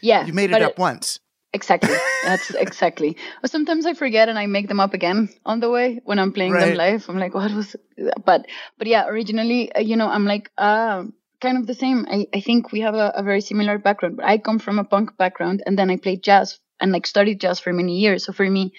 [0.00, 1.20] yeah, you made it up once.
[1.52, 1.94] Exactly.
[2.24, 3.16] That's exactly.
[3.42, 6.32] Or sometimes I forget and I make them up again on the way when I'm
[6.32, 7.08] playing them live.
[7.08, 7.76] I'm like, what was?
[8.24, 8.46] But
[8.76, 11.04] but yeah, originally, uh, you know, I'm like, uh,
[11.40, 12.06] kind of the same.
[12.10, 14.16] I I think we have a, a very similar background.
[14.16, 17.40] But I come from a punk background, and then I played jazz and like studied
[17.40, 18.24] jazz for many years.
[18.24, 18.72] So for me,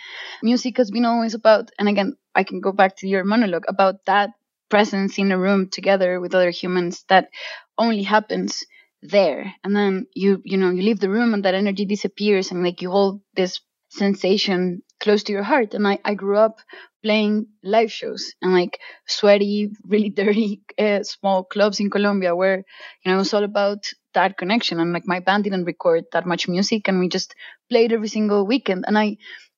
[0.44, 1.72] music has been always about.
[1.80, 4.32] And again, I can go back to your monologue about that
[4.70, 7.30] presence in a room together with other humans that
[7.78, 8.64] only happens
[9.02, 12.64] there and then you you know you leave the room and that energy disappears and
[12.64, 16.58] like you hold this sensation close to your heart and i i grew up
[17.04, 22.58] playing live shows and like sweaty really dirty uh, small clubs in colombia where
[23.04, 23.86] you know it was all about
[24.16, 27.36] that connection and like my band didn't record that much music and we just
[27.70, 28.86] played every single weekend.
[28.88, 29.18] And i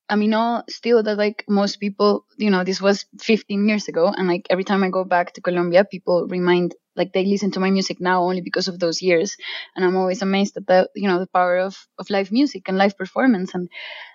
[0.09, 4.07] I mean, all still that like most people, you know, this was 15 years ago,
[4.07, 7.59] and like every time I go back to Colombia, people remind like they listen to
[7.59, 9.35] my music now only because of those years,
[9.75, 12.77] and I'm always amazed at the you know the power of of live music and
[12.77, 13.69] live performance, and,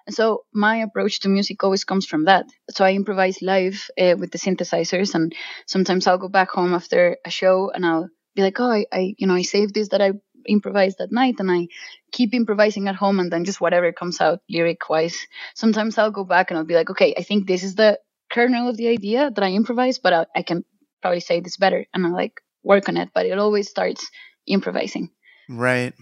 [0.06, 2.46] and so my approach to music always comes from that.
[2.70, 5.34] So I improvise live uh, with the synthesizers, and
[5.66, 9.14] sometimes I'll go back home after a show and I'll be like, oh, I, I
[9.18, 10.12] you know I saved this that I
[10.46, 11.68] improvised that night, and I
[12.12, 15.16] keep improvising at home and then just whatever comes out lyric wise.
[15.54, 17.98] Sometimes I'll go back and I'll be like, okay, I think this is the
[18.30, 20.64] kernel of the idea that I improvise, but I, I can
[21.00, 23.10] probably say this better and I like work on it.
[23.14, 24.08] But it always starts
[24.46, 25.10] improvising.
[25.48, 25.94] Right.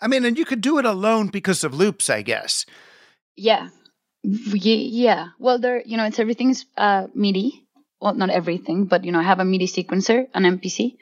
[0.00, 2.66] I mean, and you could do it alone because of loops, I guess.
[3.36, 3.68] Yeah.
[4.22, 5.28] Ye- Yeah.
[5.38, 7.66] Well, there, you know, it's everything's uh, MIDI.
[8.00, 10.96] Well, not everything, but you know, I have a MIDI sequencer, an MPC.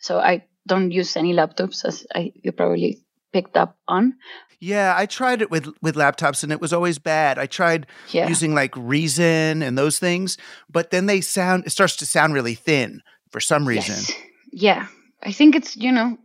[0.00, 2.98] So I don't use any laptops, as I you probably
[3.32, 4.14] picked up on.
[4.60, 7.38] Yeah, I tried it with with laptops and it was always bad.
[7.38, 8.28] I tried Yeah.
[8.28, 10.38] using like Reason and those things,
[10.70, 13.00] but then they sound it starts to sound really thin
[13.30, 13.96] for some reason.
[13.96, 14.12] Yes.
[14.52, 14.86] Yeah.
[15.24, 16.16] I think it's, you know,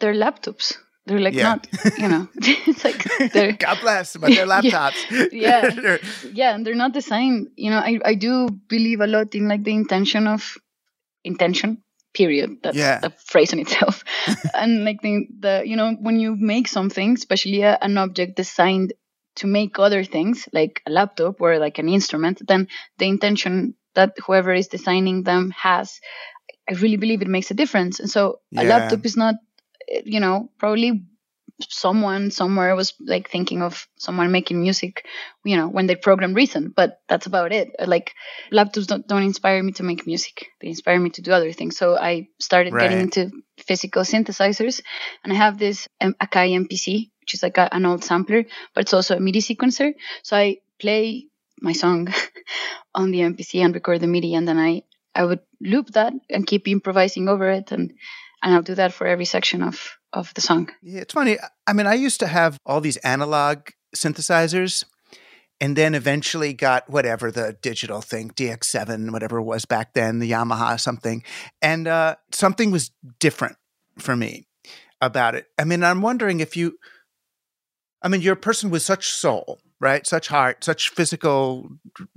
[0.00, 0.74] they're laptops.
[1.06, 1.42] They're like Yeah.
[1.54, 1.66] not,
[1.98, 2.28] you know,
[2.66, 4.96] it's like they're, God bless, but they're laptops.
[5.30, 5.68] Yeah.
[5.70, 6.00] They're-
[6.32, 9.62] yeah, and they're not designed, you know, I, I do believe a lot in like
[9.62, 10.56] the intention of
[11.24, 11.83] intention,
[12.14, 12.58] period.
[12.62, 13.00] That's Yeah.
[13.02, 14.04] a phrase in itself.
[14.54, 18.94] and like the, the, you know, when you make something, especially a, an object designed
[19.36, 24.14] to make other things like a laptop or like an instrument, then the intention that
[24.26, 26.00] whoever is designing them has,
[26.68, 28.00] I really believe it makes a difference.
[28.00, 29.34] And so a laptop is not,
[29.88, 31.04] eh, you know, probably
[31.60, 35.06] someone somewhere was like thinking of someone making music,
[35.44, 37.70] you know, when they program Reason, but that's about it.
[37.84, 38.12] Like
[38.52, 41.76] laptops don't, don't inspire me to make music; they inspire me to do other things.
[41.76, 44.82] So I started getting into physical synthesizers,
[45.22, 48.44] and I have this um, Akai MPC, which is like a, an old sampler,
[48.74, 49.94] but it's also a MIDI sequencer.
[50.22, 51.26] So I play
[51.60, 52.08] my song
[52.94, 54.82] on the MPC and record the MIDI, and then I
[55.14, 57.92] I would loop that and keep improvising over it, and
[58.42, 60.70] and I'll do that for every section of of the song.
[60.82, 61.38] Yeah, it's funny.
[61.66, 64.84] I mean, I used to have all these analog synthesizers
[65.60, 70.30] and then eventually got whatever the digital thing, DX7, whatever it was back then, the
[70.30, 71.22] Yamaha something.
[71.62, 72.90] And uh, something was
[73.20, 73.56] different
[73.98, 74.46] for me
[75.00, 75.46] about it.
[75.58, 76.78] I mean, I'm wondering if you,
[78.02, 80.06] I mean, you're a person with such soul, right?
[80.06, 81.68] Such heart, such physical,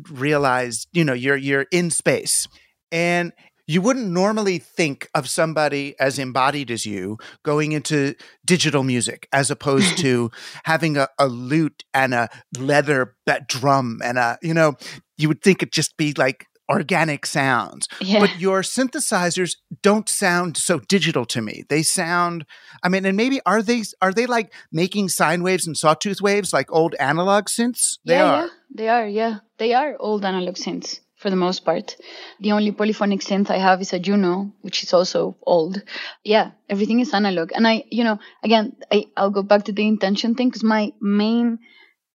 [0.10, 2.48] realized, you know, you're, you're in space.
[2.92, 3.34] And
[3.68, 8.16] you wouldn't normally think of somebody as embodied as you going into
[8.46, 10.32] digital music as opposed to
[10.64, 13.16] having a, a lute and a leather
[13.48, 14.74] drum and a you know
[15.18, 17.88] you would think it'd just be like organic sounds.
[18.02, 18.20] Yeah.
[18.20, 21.64] but your synthesizers don't sound so digital to me.
[21.70, 22.46] They sound
[22.84, 26.54] i mean and maybe are they are they like making sine waves and sawtooth waves
[26.54, 27.98] like old analog synths?
[28.06, 28.42] They yeah, are.
[28.42, 29.08] yeah, they are.
[29.08, 31.98] Yeah, they are old analog synths for the most part.
[32.40, 35.82] The only polyphonic synth I have is a Juno, which is also old.
[36.24, 37.52] Yeah, everything is analog.
[37.54, 40.94] And I, you know, again, I, I'll go back to the intention thing because my
[41.02, 41.60] main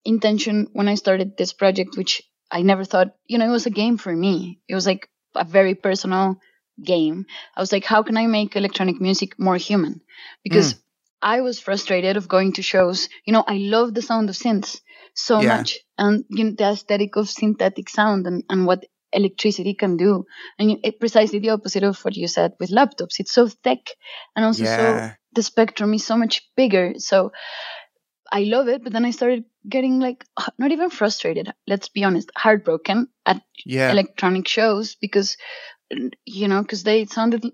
[0.04, 3.70] intention when I started this project, which I never thought, you know, it was a
[3.70, 4.60] game for me.
[4.68, 6.38] It was like a very personal
[6.82, 7.26] game.
[7.56, 10.02] I was like, how can I make electronic music more human?
[10.44, 10.78] Because hmm.
[11.22, 13.08] I was frustrated of going to shows.
[13.24, 14.80] You know, I love the sound of synths
[15.14, 15.48] so Yeah.
[15.48, 20.24] much and you know, the aesthetic of synthetic sound and, and what electricity can do.
[20.58, 23.18] And it, precisely the opposite of what you said with laptops.
[23.20, 23.90] It's so thick
[24.36, 24.66] and also Yeah.
[24.66, 26.94] so the spectrum is so much bigger.
[26.98, 27.32] So
[28.32, 30.24] I love it, but then I started getting like
[30.58, 31.52] not even frustrated.
[31.66, 35.36] Let's be honest, heartbroken at yeah electronic shows because
[36.26, 37.44] you know because they sounded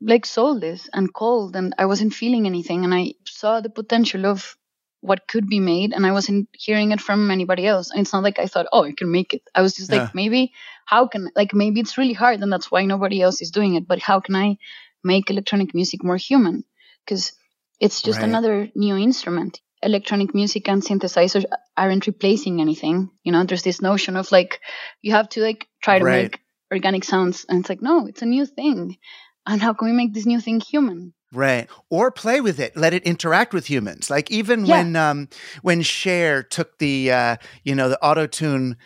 [0.00, 4.57] like soulless and cold and i wasn't feeling anything and i saw the potential of
[5.00, 8.22] what could be made and i wasn't hearing it from anybody else and it's not
[8.22, 10.52] like i thought oh i can make it i was just like maybe
[10.86, 13.86] how can like maybe it's really hard and that's why nobody else is doing it
[13.86, 14.56] but how can i
[15.04, 16.64] make electronic music more human
[17.04, 17.32] because
[17.80, 18.28] it's just Right.
[18.28, 21.44] another new instrument electronic music and synthesizers
[21.76, 23.10] aren't replacing anything.
[23.22, 24.60] You know, there's this notion of like
[25.02, 26.32] you have to like try to Right.
[26.32, 26.40] make
[26.72, 28.98] organic sounds, and it's like no, it's a new thing.
[29.46, 31.14] And how can we make this new thing human?
[31.32, 31.68] Right.
[31.90, 32.76] Or play with it.
[32.76, 34.08] Let it interact with humans.
[34.10, 34.72] Like even Yeah.
[34.72, 35.28] when um
[35.62, 38.76] when Cher took the uh you know the auto tune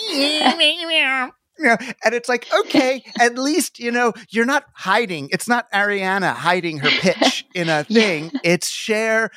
[1.61, 1.75] Yeah,
[2.05, 5.27] and it's like, okay, at least, you know, you're not hiding.
[5.31, 8.31] It's not Ariana hiding her pitch in a thing.
[8.43, 9.29] It's Cher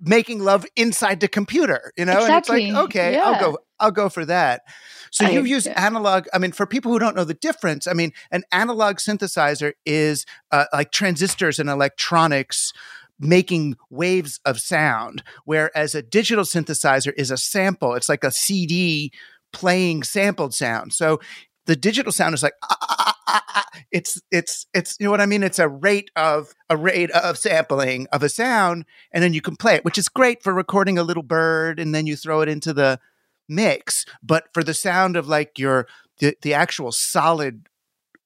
[0.00, 2.12] making love inside the computer, you know?
[2.12, 2.28] Exactly.
[2.28, 4.62] And it's like, okay, I'll go I'll go for that.
[5.10, 5.84] So I- you use yeah.
[5.84, 6.26] analog.
[6.32, 10.26] I mean, for people who don't know the difference, I mean, an analog synthesizer is
[10.50, 12.72] uh, like transistors and electronics
[13.18, 17.94] making waves of sound, whereas a digital synthesizer is a sample.
[17.94, 19.12] It's like a CD
[19.52, 20.92] playing sampled sound.
[20.92, 21.20] So
[21.66, 23.64] the digital sound is like ah, ah, ah, ah, ah.
[23.90, 25.42] it's it's it's you know what I mean.
[25.42, 29.56] It's a rate of a rate of sampling of a sound, and then you can
[29.56, 32.48] play it, which is great for recording a little bird, and then you throw it
[32.48, 33.00] into the
[33.48, 34.04] mix.
[34.22, 35.86] But for the sound of like your
[36.18, 37.68] the, the actual solid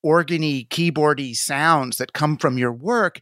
[0.04, 3.20] organy keyboardy sounds that come from your work,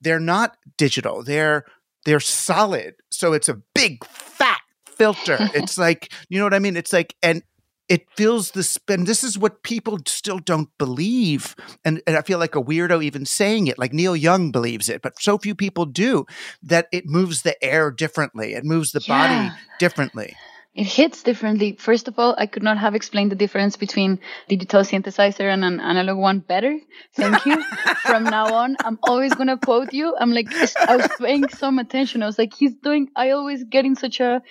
[0.00, 1.22] they're not digital.
[1.22, 1.64] They're
[2.04, 2.94] they're solid.
[3.10, 5.36] So it's a big fat filter.
[5.54, 6.76] it's like you know what I mean.
[6.76, 7.42] It's like and
[7.88, 9.04] it feels the spin.
[9.04, 11.54] This is what people still don't believe.
[11.84, 15.02] And, and I feel like a weirdo even saying it, like Neil Young believes it,
[15.02, 16.26] but so few people do
[16.64, 18.54] that it moves the air differently.
[18.54, 20.34] It moves the body differently.
[20.76, 21.76] It hits differently.
[21.78, 25.80] First of all, I could not have explained the difference between digital synthesizer and an
[25.80, 26.78] analog one better.
[27.14, 27.62] Thank you.
[28.06, 30.14] From now on, I'm always gonna quote you.
[30.20, 30.48] I'm like,
[30.86, 32.22] I was paying some attention.
[32.22, 33.08] I was like, he's doing.
[33.16, 34.42] I always get in such a,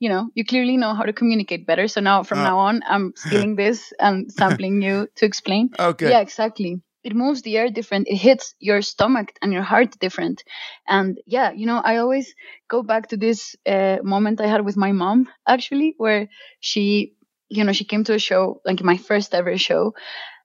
[0.00, 1.86] you know, you clearly know how to communicate better.
[1.86, 2.44] So now, from Oh.
[2.44, 5.68] now on, I'm stealing this and sampling you to explain.
[5.78, 6.10] Oh, okay.
[6.10, 6.80] Yeah, exactly.
[7.04, 8.08] It moves the air different.
[8.08, 10.42] It hits your stomach and your heart different.
[10.88, 12.34] And yeah, you know, I always
[12.68, 16.28] go back to this uh, moment I had with my mom, actually, where
[16.60, 17.14] she,
[17.50, 19.94] you know, she came to a show, like my first ever show.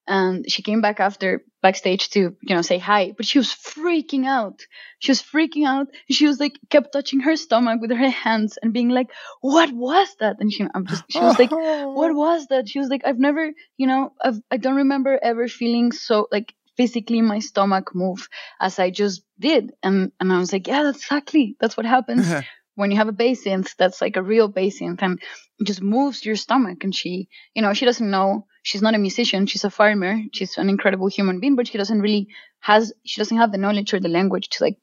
[0.08, 4.26] And she came back after backstage to, you know, say hi, but she was freaking
[4.26, 4.62] out.
[5.00, 5.88] She was freaking out.
[6.10, 10.16] She was like, kept touching her stomach with her hands and being like, what was
[10.20, 10.38] that?
[10.40, 12.68] And she, I'm just, she was like, what was that?
[12.68, 16.54] She was like, I've never, you know, I've, I don't remember ever feeling so like
[16.76, 18.30] physically my stomach move
[18.60, 19.74] as I just did.
[19.84, 22.32] And, and I was like, yeah, that's exactly, that's what happens
[22.80, 25.22] when you have a bass synth that's like a real bass synth and
[25.60, 26.86] it just moves your stomach.
[26.86, 29.48] And she, you know, she doesn't know, she's not a musician.
[29.48, 30.22] She's a farmer.
[30.32, 32.28] She's an incredible human being, but she doesn't really
[32.60, 34.78] has, she doesn't have the knowledge or the language to like,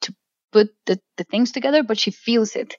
[0.00, 0.12] to
[0.50, 2.74] put the, the things together, but she feels it.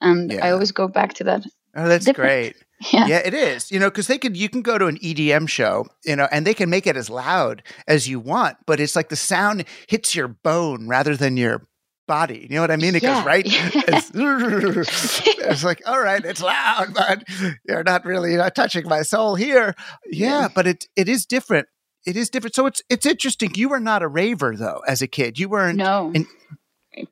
[0.00, 1.44] And I always go back to that.
[1.74, 2.28] Oh, that's Different.
[2.28, 2.56] great.
[2.92, 3.06] Yeah.
[3.06, 3.72] Yeah, it is.
[3.72, 6.46] You know, because they could, you can go to an EDM show, you know, and
[6.46, 10.14] they can make it as loud as you want, but it's like the sound hits
[10.14, 11.66] your bone rather than your
[12.06, 12.46] body.
[12.48, 12.94] You know what I mean?
[12.94, 13.16] It Yeah.
[13.16, 13.44] goes right.
[13.88, 14.10] It's,
[15.38, 17.24] it's like, all right, it's loud, but
[17.68, 19.74] you're not really you're not touching my soul here.
[20.10, 21.68] Yeah, but it it is different.
[22.06, 22.54] It is different.
[22.54, 23.52] So it's it's interesting.
[23.54, 25.38] You were not a raver though as a kid.
[25.38, 26.12] You weren't No.
[26.14, 26.26] an,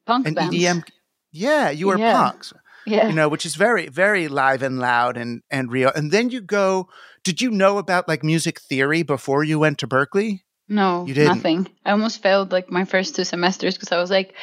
[0.07, 0.55] Punk an bands.
[0.55, 0.85] EDM.
[1.33, 2.13] Yeah, you were Yeah.
[2.13, 2.53] punks
[2.87, 3.09] Yeah.
[3.09, 5.91] you know, which is very, very live and loud and and real.
[5.95, 6.89] And then you go.
[7.25, 10.41] Did you know about like music theory before you went to Berklee?
[10.69, 11.37] No, You didn't?
[11.37, 11.69] nothing.
[11.85, 14.35] I almost failed like my first two semesters because I was like,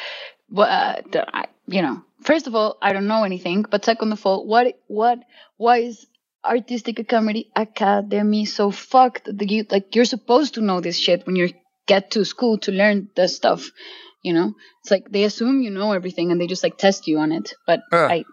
[0.50, 4.24] what, uh, I, you know, first of all, I don't know anything, but second of
[4.26, 5.20] all, what, what,
[5.56, 6.06] why is
[6.44, 11.36] artistic academy academy so fucked that you like you're supposed to know this shit when
[11.36, 11.52] you
[11.86, 13.70] get to school to learn the stuff,
[14.22, 14.54] you know?
[14.82, 17.54] It's like they assume you know everything and they just like test you on it,
[17.66, 18.10] but Ugh.
[18.10, 18.24] I,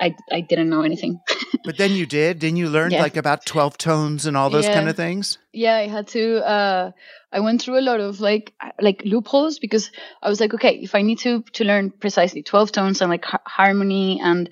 [0.00, 1.20] I, I didn't know anything.
[1.64, 2.40] But then you did.
[2.40, 3.02] Then you learned Yeah.
[3.02, 4.74] like about twelve tones and all those Yeah.
[4.74, 5.38] kind of things.
[5.52, 6.22] yeah i had to
[6.56, 6.90] uh
[7.32, 9.90] i went through a lot of like like loopholes because
[10.22, 13.24] i was like okay if i need to to learn precisely 12 tones and like
[13.24, 14.48] ha- harmony and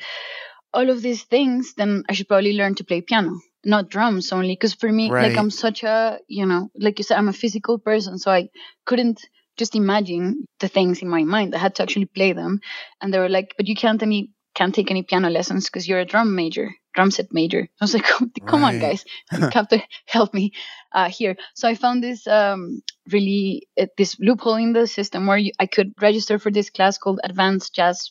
[0.74, 3.32] all of these things then i should probably learn to play piano
[3.64, 5.28] not drums only because for me Right.
[5.30, 8.48] like i'm such a you know like you said i'm a physical person so i
[8.84, 9.20] couldn't
[9.56, 12.60] just imagine the things in my mind i had to actually play them
[13.00, 16.00] and they were like but you can't any can't take any piano lessons because you're
[16.00, 18.04] a drum major drum set major i was like
[18.46, 18.80] come on Right.
[18.80, 20.52] guys you have to help me
[20.92, 21.36] uh, here.
[21.54, 22.82] So I found this um,
[23.12, 26.98] really uh, this loophole in the system where you, I could register for this class
[26.98, 28.10] called Advanced Jazz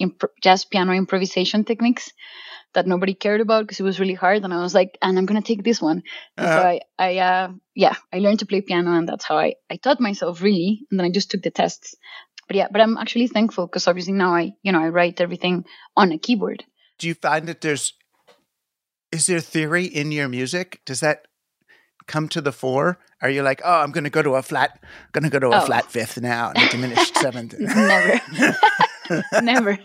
[0.00, 2.12] Impro- Jazz Piano Improvisation Techniques
[2.74, 4.44] that nobody cared about because it was really hard.
[4.44, 6.02] And I was like, and I'm gonna take this one.
[6.44, 6.66] So Uh-huh.
[6.66, 10.00] I, I uh, yeah, I learned to play piano, and that's how I I taught
[10.00, 10.86] myself really.
[10.90, 11.94] And then I just took the tests.
[12.46, 15.64] But yeah, but I'm actually thankful because obviously now I you know I write everything
[15.96, 16.64] on a keyboard.
[16.98, 17.92] Do you find that there's
[19.12, 20.80] is there theory in your music?
[20.84, 21.26] Does that
[22.06, 22.98] come to the fore?
[23.22, 24.82] Are you like, oh, I'm going to go to a flat,
[25.12, 25.64] going to go to a Oh.
[25.66, 27.54] flat fifth now and a diminished seventh?
[27.58, 28.20] Never.
[29.42, 29.78] never,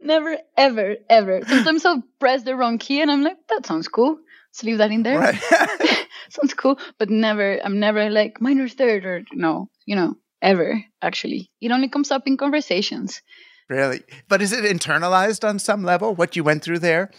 [0.00, 1.40] never, ever, ever.
[1.48, 4.18] Sometimes I'll press the wrong key and I'm like, that sounds cool.
[4.50, 5.18] Let's leave that in there.
[5.18, 5.40] Right.
[6.28, 6.78] sounds cool.
[6.98, 11.50] But never, I'm never like minor third or no, you know, ever actually.
[11.60, 13.22] It only comes up in conversations.
[13.68, 14.02] really?
[14.28, 17.10] But is it internalized on some level what you went through there?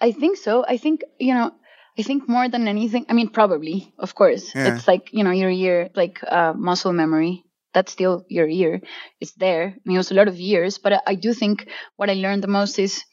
[0.00, 0.64] I think so.
[0.66, 1.52] I think, you know,
[1.98, 4.54] I think more than anything, I mean, probably, of course.
[4.54, 4.74] Yeah.
[4.74, 7.44] It's like, you know, your ear, like uh, muscle memory.
[7.74, 8.80] That's still your ear.
[9.20, 9.74] It's there.
[9.76, 12.14] I mean, it was a lot of years, but I, I do think what I
[12.14, 13.04] learned the most is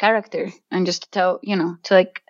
[0.00, 2.21] character and just to tell, you know, to like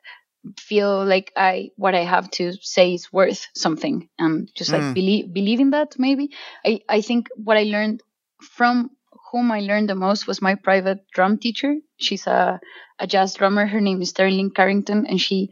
[0.58, 4.94] feel like I, what I have to say is worth something and just like Mm.
[4.94, 6.30] believe, believe in that maybe.
[6.64, 8.02] I, I think what I learned
[8.40, 8.90] from
[9.30, 11.76] whom I learned the most was my private drum teacher.
[11.98, 12.60] She's a,
[12.98, 13.66] a jazz drummer.
[13.66, 15.50] Her name is Terri Lyne Carrington, and she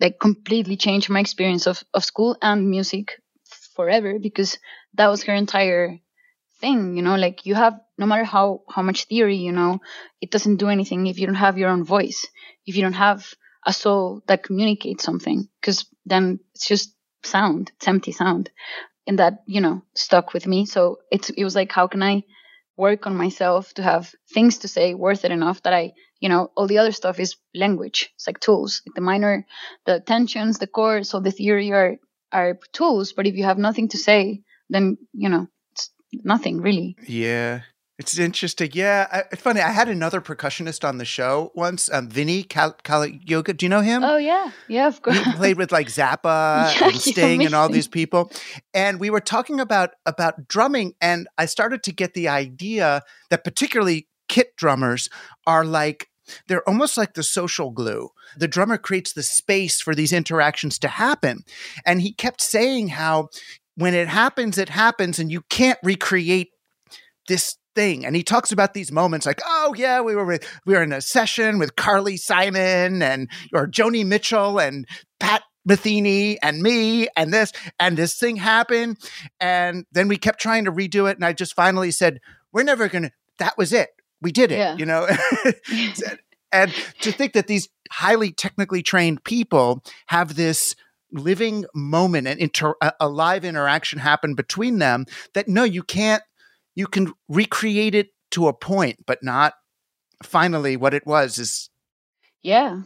[0.00, 3.12] like completely changed my experience of, of school and music
[3.74, 4.58] forever because
[4.94, 5.98] that was her entire
[6.60, 6.96] thing.
[6.96, 9.80] You know, like you have no matter how how much theory you know,
[10.20, 12.26] it doesn't do anything if you don't have your own voice.
[12.66, 13.26] If you don't have
[13.66, 17.72] a soul that communicates something, because then it's just sound.
[17.76, 18.50] It's empty sound,
[19.06, 20.66] and that you know stuck with me.
[20.66, 22.24] So it's it was like how can I
[22.80, 26.50] work on myself to have things to say worth it enough that I, you know,
[26.56, 28.10] all the other stuff is language.
[28.14, 28.80] It's like tools.
[28.86, 29.46] Like the minor,
[29.84, 31.96] the tensions, the chords, all the theory are
[32.32, 33.12] are tools.
[33.12, 35.90] But if you have nothing to say, then you know, it's
[36.24, 36.96] nothing really.
[37.06, 37.60] Yeah.
[38.00, 38.70] It's interesting.
[38.72, 39.06] Yeah.
[39.12, 39.60] I, it's funny.
[39.60, 42.74] I had another percussionist on the show once, um, Vinnie Kal-
[43.26, 43.52] Yoga.
[43.52, 44.02] Do you know him?
[44.02, 45.18] Oh yeah, yeah, of course.
[45.18, 48.32] he played with like Zappa Yeah, and Sting and all these people.
[48.72, 53.44] And we were talking about about drumming and I started to get the idea that
[53.44, 55.10] particularly kit drummers
[55.46, 56.08] are like
[56.48, 58.08] they're almost like the social glue.
[58.34, 61.40] The drummer creates the space for these interactions to happen.
[61.84, 63.28] And he kept saying how
[63.74, 66.48] when it happens it happens and you can't recreate
[67.28, 70.74] this thing and he talks about these moments like oh yeah we were with, we
[70.74, 74.86] were in a session with carly simon and or joni mitchell and
[75.18, 78.96] pat Metheny and me and this and this thing happened
[79.40, 82.18] and then we kept trying to redo it and i just finally said
[82.52, 83.88] we're never gonna that was it.
[84.20, 84.76] We did it Yeah.
[84.76, 85.06] you know?
[86.52, 86.72] And
[87.02, 90.74] to think that these highly technically trained people have this
[91.12, 96.22] living moment and inter- a live interaction happen between them that no you can't
[96.74, 99.54] you can recreate it to a point but not
[100.22, 101.70] finally what it was is
[102.42, 102.82] yeah,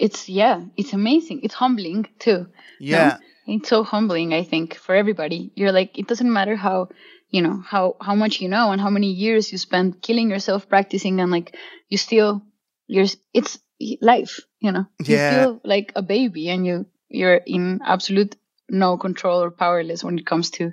[0.00, 1.40] it's yeah, it's amazing.
[1.42, 2.46] It's humbling too.
[2.80, 3.18] yeah
[3.48, 6.88] it's so humbling i think for everybody you're like it doesn't matter how
[7.30, 10.68] you know how how much you know and how many years you spend killing yourself
[10.68, 11.56] practicing and like
[11.88, 12.42] you still
[12.88, 13.58] you're it's
[14.00, 15.30] life you know you Yeah.
[15.30, 18.34] feel like a baby and you you're in absolute
[18.68, 20.72] no control or powerless when it comes to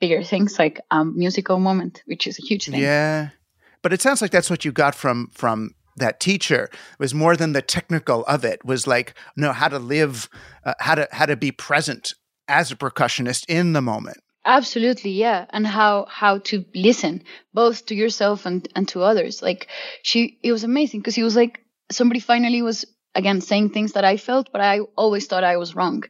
[0.00, 2.80] bigger things like a musical moment which is a huge thing.
[2.80, 3.30] Yeah.
[3.82, 6.68] But it sounds like that's what you got from from that teacher.
[6.98, 8.64] Was more than the technical of it.
[8.64, 10.28] Was like no how to live
[10.64, 12.14] uh, how to how to be present
[12.48, 14.18] as a percussionist in the moment.
[14.44, 15.46] Absolutely yeah.
[15.50, 17.22] And how how to listen
[17.54, 19.42] both to yourself and and to others.
[19.42, 19.68] Like
[20.02, 22.84] she it was amazing because he was like somebody finally was
[23.14, 26.02] again saying things that i felt but i always thought i was wrong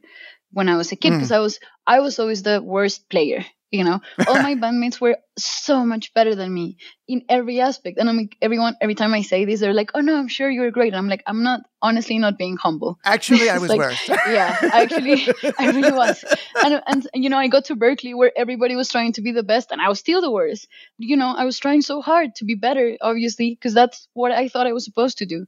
[0.52, 3.84] when i was a kid because i was i was always the worst player you
[3.84, 6.76] know all my bandmates were so much better than me
[7.08, 10.00] in every aspect and i'm like everyone every time i say this they're like oh
[10.00, 13.48] no i'm sure you're great and i'm like i'm not honestly not being humble actually
[13.48, 15.26] i was like- worse yeah, actually,
[15.58, 16.24] I really was.
[16.62, 19.42] And, and, you know, I got to Berklee where everybody was trying to be the
[19.42, 20.66] best and I was still the worst.
[20.98, 24.48] You know, I was trying so hard to be better, obviously, because that's what I
[24.48, 25.46] thought I was supposed to do.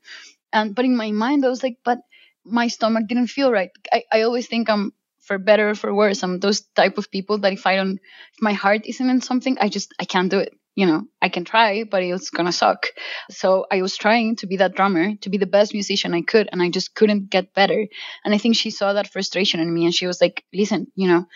[0.52, 1.98] And, but in my mind, I was like, but
[2.44, 3.70] my stomach didn't feel right.
[3.92, 4.92] I, I always think I'm
[5.22, 6.22] for better or for worse.
[6.22, 7.98] I'm those type of people that if I don't,
[8.34, 10.52] if my heart isn't in something, I just, I can't do it.
[10.74, 12.86] You know, I can try, but it's gonna suck.
[13.30, 16.48] So I was trying to be that drummer, to be the best musician I could,
[16.50, 17.86] and I just couldn't get better.
[18.24, 21.08] And I think she saw that frustration in me and she was like, listen, you
[21.08, 21.26] know,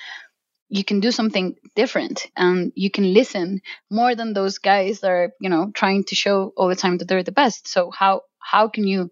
[0.69, 3.61] you can do something different and you can listen
[3.91, 7.07] more than those guys that are, you know, trying to show all the time that
[7.09, 7.69] they're the best.
[7.69, 9.11] So how how can you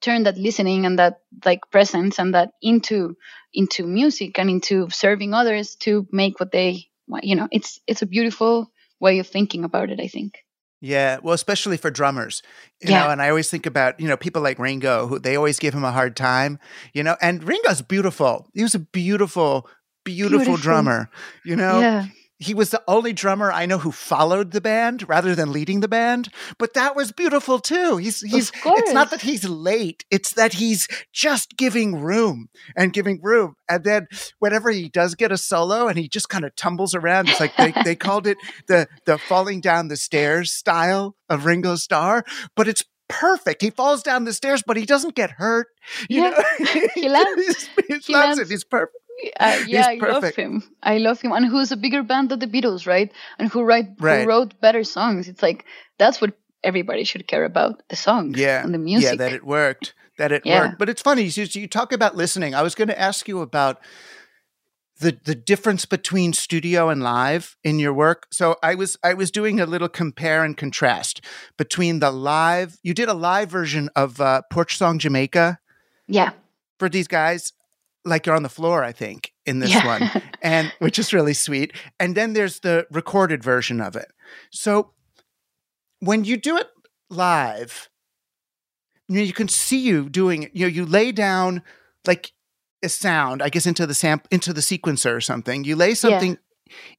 [0.00, 3.16] turn that listening and that like presence and that into
[3.52, 8.02] into music and into serving others to make what they want you know, it's it's
[8.02, 8.70] a beautiful
[9.00, 10.38] way of thinking about it, I think.
[10.82, 12.42] Yeah, well, especially for drummers,
[12.80, 13.04] you Yeah.
[13.04, 13.10] know.
[13.10, 15.84] And I always think about you know people like Ringo, who they always give him
[15.84, 16.58] a hard time,
[16.94, 17.16] you know.
[17.20, 18.48] And Ringo's beautiful.
[18.54, 19.68] He was a beautiful,
[20.04, 20.62] beautiful, Beautiful.
[20.62, 21.10] drummer,
[21.44, 21.80] you know.
[21.80, 22.06] yeah.
[22.40, 25.88] He was the only drummer I know who followed the band rather than leading the
[25.88, 26.30] band.
[26.58, 27.98] But that was beautiful too.
[27.98, 33.20] He's he's it's not that he's late, it's that he's just giving room and giving
[33.22, 33.54] room.
[33.68, 37.28] And then whenever he does get a solo and he just kind of tumbles around,
[37.28, 41.76] it's like they, they called it the the falling down the stairs style of Ringo
[41.76, 42.24] Starr,
[42.56, 43.60] but it's perfect.
[43.60, 45.66] He falls down the stairs, but he doesn't get hurt.
[46.08, 46.30] You Yeah.
[46.30, 48.38] know, He he, He lands lands.
[48.38, 48.48] it.
[48.48, 48.96] He's perfect.
[49.38, 50.62] Uh, yeah, I love him.
[50.82, 53.12] I love him, and who's a bigger band than the Beatles, right?
[53.38, 54.22] And who write Right.
[54.22, 55.28] who wrote better songs?
[55.28, 55.64] It's like
[55.98, 59.10] that's what everybody should care about: the songs Yeah, and the music.
[59.10, 59.94] Yeah, that it worked.
[60.18, 60.60] That it Yeah.
[60.66, 60.78] worked.
[60.78, 61.24] But it's funny.
[61.24, 62.54] You, you talk about listening.
[62.54, 63.78] I was going to ask you about
[65.00, 68.26] the the difference between studio and live in your work.
[68.30, 71.20] So I was I was doing a little compare and contrast
[71.56, 72.78] between the live.
[72.82, 75.58] You did a live version of uh, Porch Song Jamaica
[76.06, 76.32] yeah,
[76.78, 77.52] for these guys,
[78.04, 79.86] like you're on the floor, I think, in this Yeah.
[79.86, 80.10] one,
[80.42, 81.72] and which is really sweet.
[81.98, 84.10] And then there's the recorded version of it.
[84.50, 84.92] So
[86.00, 86.68] when you do it
[87.10, 87.88] live,
[89.08, 90.50] you, know, you can see you doing it.
[90.54, 91.62] You know, you lay down
[92.06, 92.32] like
[92.82, 95.64] a sound, I guess, into the samp into the sequencer or something.
[95.64, 96.38] You lay something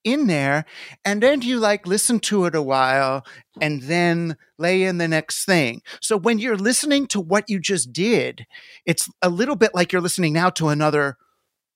[0.03, 0.65] in there,
[1.05, 3.25] and then you like listen to it a while,
[3.59, 5.81] and then lay in the next thing.
[6.01, 8.45] So when you're listening to what you just did,
[8.85, 11.17] it's a little bit like you're listening now to another,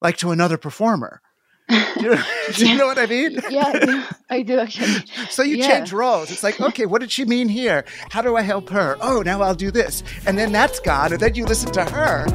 [0.02, 1.22] like to another performer.
[1.70, 2.18] Do you,
[2.54, 3.39] do you know what I mean?
[3.50, 5.04] yeah, I do, I do actually.
[5.32, 5.70] So you Yeah.
[5.80, 6.30] change roles.
[6.30, 7.86] It's like, okay, what did she mean here?
[8.12, 8.98] How do I help her?
[9.02, 10.04] Oh, now I'll do this.
[10.28, 11.14] And then that's gone.
[11.14, 12.26] And then you listen to her.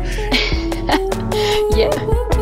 [1.77, 2.40] Yeah.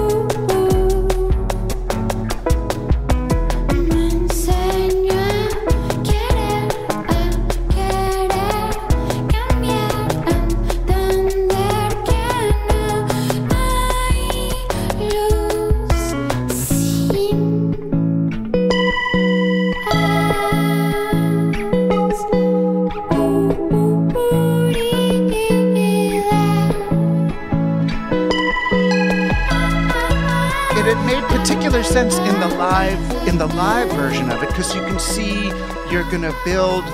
[31.99, 35.49] Sense in the live in the live version of it because you can see
[35.90, 36.84] you're gonna build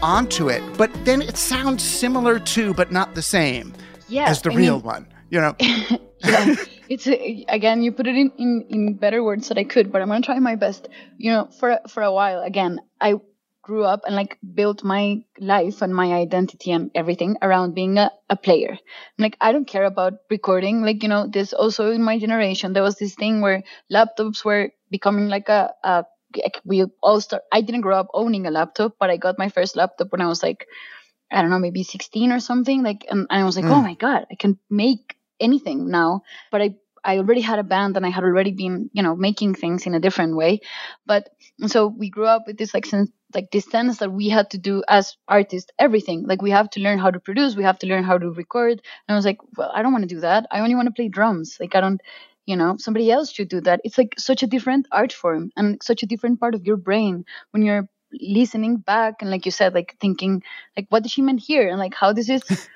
[0.00, 0.62] onto it.
[0.78, 3.74] But then it sounds similar to, but not the same
[4.06, 5.06] Yeah, as the I real mean- one.
[5.30, 5.56] You know?
[5.60, 6.54] yeah,
[6.88, 7.82] it's a, again.
[7.82, 10.38] You put it in, in in better words that I could, but I'm gonna try
[10.38, 10.86] my best.
[11.16, 13.14] You know, for for a while, again, I
[13.62, 18.10] grew up and like built my life and my identity and everything around being a,
[18.28, 18.76] a player.
[19.18, 20.82] Like I don't care about recording.
[20.82, 24.70] Like you know, this also in my generation there was this thing where laptops were
[24.90, 26.04] becoming like a, a
[26.36, 27.42] like we all start.
[27.52, 30.26] I didn't grow up owning a laptop, but I got my first laptop when I
[30.26, 30.66] was like
[31.30, 32.82] I don't know, maybe 16 or something.
[32.82, 33.72] Like, and, and I was like, Mm.
[33.72, 36.22] oh my God, I can make anything now.
[36.50, 36.74] But I,
[37.04, 39.94] I already had a band and I had already been, you know, making things in
[39.94, 40.60] a different way.
[41.06, 41.30] But
[41.66, 44.58] so we grew up with this like sense, like this sense that we had to
[44.58, 46.26] do as artists everything.
[46.26, 48.80] Like we have to learn how to produce, we have to learn how to record.
[49.08, 50.46] And I was like, well, I don't want to do that.
[50.50, 51.56] I only want to play drums.
[51.58, 52.00] Like I don't,
[52.46, 53.80] you know, somebody else should do that.
[53.84, 57.24] It's like such a different art form and such a different part of your brain
[57.50, 57.88] when you're
[58.20, 60.42] listening back and like you said, like thinking
[60.76, 62.68] like what did she mean here and like how does this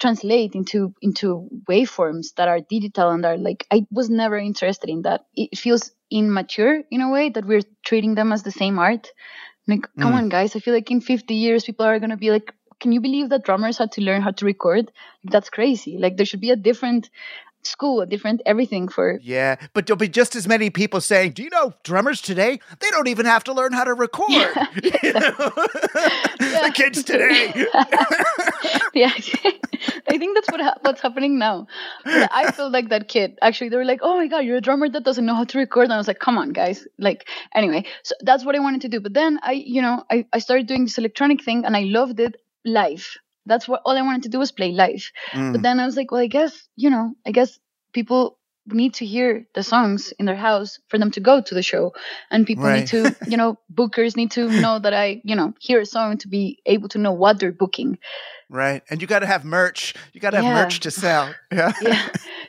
[0.00, 5.02] translate into into waveforms that are digital and are like I was never interested in
[5.02, 5.26] that.
[5.36, 9.10] It feels immature in a way that we're treating them as the same art.
[9.68, 10.18] Like, come Mm.
[10.18, 10.56] on, guys!
[10.56, 13.44] I feel like in 50 years, people are gonna be like, "Can you believe that
[13.44, 14.92] drummers had to learn how to record?
[15.24, 15.98] That's crazy!
[15.98, 17.10] Like, there should be a different
[17.68, 21.42] school, a different everything for Yeah, but there'll be just as many people saying, "Do
[21.42, 22.60] you know drummers today?
[22.80, 24.28] They don't even have to learn how to record."
[25.08, 25.30] Know?
[26.38, 27.52] the kids today.
[28.94, 29.12] yeah,
[30.08, 31.66] I think that's what ha- what's happening now.
[32.04, 33.38] But I feel like that kid.
[33.42, 35.58] Actually, they were like, "Oh my god, you're a drummer that doesn't know how to
[35.58, 38.82] record," and I was like, "Come on, guys!" Like, anyway, so that's what I wanted
[38.82, 39.00] to do.
[39.00, 42.20] But then I, you know, I, I started doing this electronic thing, and I loved
[42.20, 43.06] it live.
[43.48, 45.10] That's what all I wanted to do was play live.
[45.32, 45.52] Mm.
[45.52, 47.58] But then I was like, well, I guess you know, I guess
[47.92, 51.62] people need to hear the songs in their house for them to go to the
[51.62, 51.92] show
[52.30, 52.80] and people Right.
[52.80, 56.18] need to you know bookers need to know that i you know hear a song
[56.18, 57.96] to be able to know what they're booking
[58.50, 58.82] Right.
[58.88, 59.94] And you got to have merch.
[60.14, 61.34] You got to have merch to sell.
[61.52, 61.72] Yeah.
[61.80, 62.08] yeah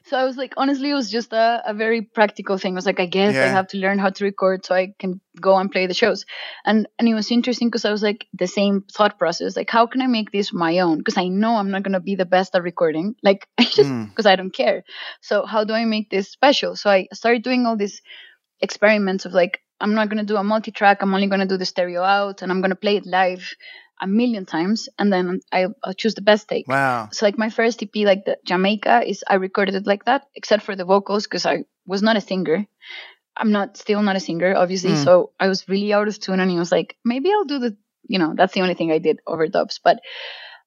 [0.09, 2.73] so i was like honestly it was just a, a very practical thing.
[2.73, 5.21] I was like i guess i have to learn how to record so i can
[5.39, 6.25] go and play the shows.
[6.65, 9.85] And and it was interesting because i was like the same thought process like how
[9.87, 10.97] can i make this my own?
[10.97, 13.15] Because i know i'm not going to be the best at recording.
[13.23, 14.09] Like i just Mm.
[14.09, 14.83] because i don't care.
[15.21, 16.75] So how do i make this special?
[16.75, 18.01] So i started doing all these
[18.61, 21.01] experiments of like i'm not going to do a multi-track.
[21.01, 23.53] I'm only going to do the stereo out and i'm going to play it live
[24.01, 27.09] a million times and then I, i'll choose the best take Wow.
[27.11, 30.63] so like my first EP, like the Jamaica, is I recorded it like that, except
[30.63, 32.65] for the vocals because I was not a singer.
[33.35, 34.91] I'm not still not a singer, obviously.
[34.91, 35.03] Mm.
[35.03, 37.77] So I was really out of tune, and he was like, maybe I'll do the,
[38.07, 39.79] you know, that's the only thing I did overdubs.
[39.83, 39.99] But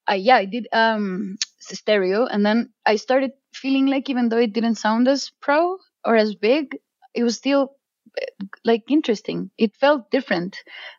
[0.06, 4.52] I yeah, I did um stereo, and then I started feeling like even though it
[4.52, 6.76] didn't sound as pro or as big,
[7.14, 7.76] it was still
[8.64, 9.50] like interesting.
[9.58, 10.58] It felt different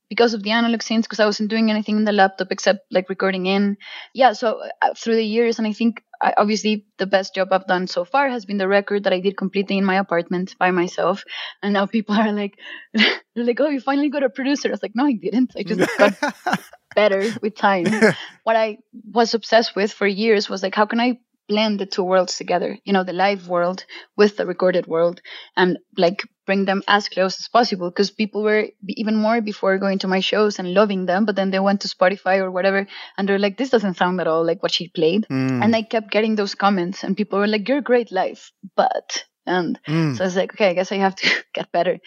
[0.09, 3.09] because of the analog synths because I wasn't doing anything in the laptop except like
[3.09, 3.77] recording in.
[4.13, 7.67] Yeah, so uh, through the years, and I think I, obviously the best job I've
[7.67, 10.71] done so far has been the record that I did completely in my apartment by
[10.71, 11.23] myself.
[11.61, 12.57] And now people are like,
[12.93, 14.69] they're like, oh, you finally got a producer.
[14.69, 15.53] I was like, no, I didn't.
[15.57, 16.59] I just got
[16.95, 17.85] better with time.
[18.43, 18.77] what I
[19.11, 22.77] was obsessed with for years was like, how can I blend the two worlds together?
[22.83, 23.85] You know, the live world
[24.17, 25.21] with the recorded world
[25.55, 29.99] and like bring them as close as possible because people were even more before going
[29.99, 32.85] to my shows and loving them, but then they went to Spotify or whatever
[33.17, 35.25] and they're like, this doesn't sound at all like what she played.
[35.31, 35.63] Mm.
[35.63, 39.23] And I kept getting those comments and people were like, you're great live, but.
[39.45, 40.15] And Mm.
[40.15, 41.99] so I was like, okay, I guess I have to get better.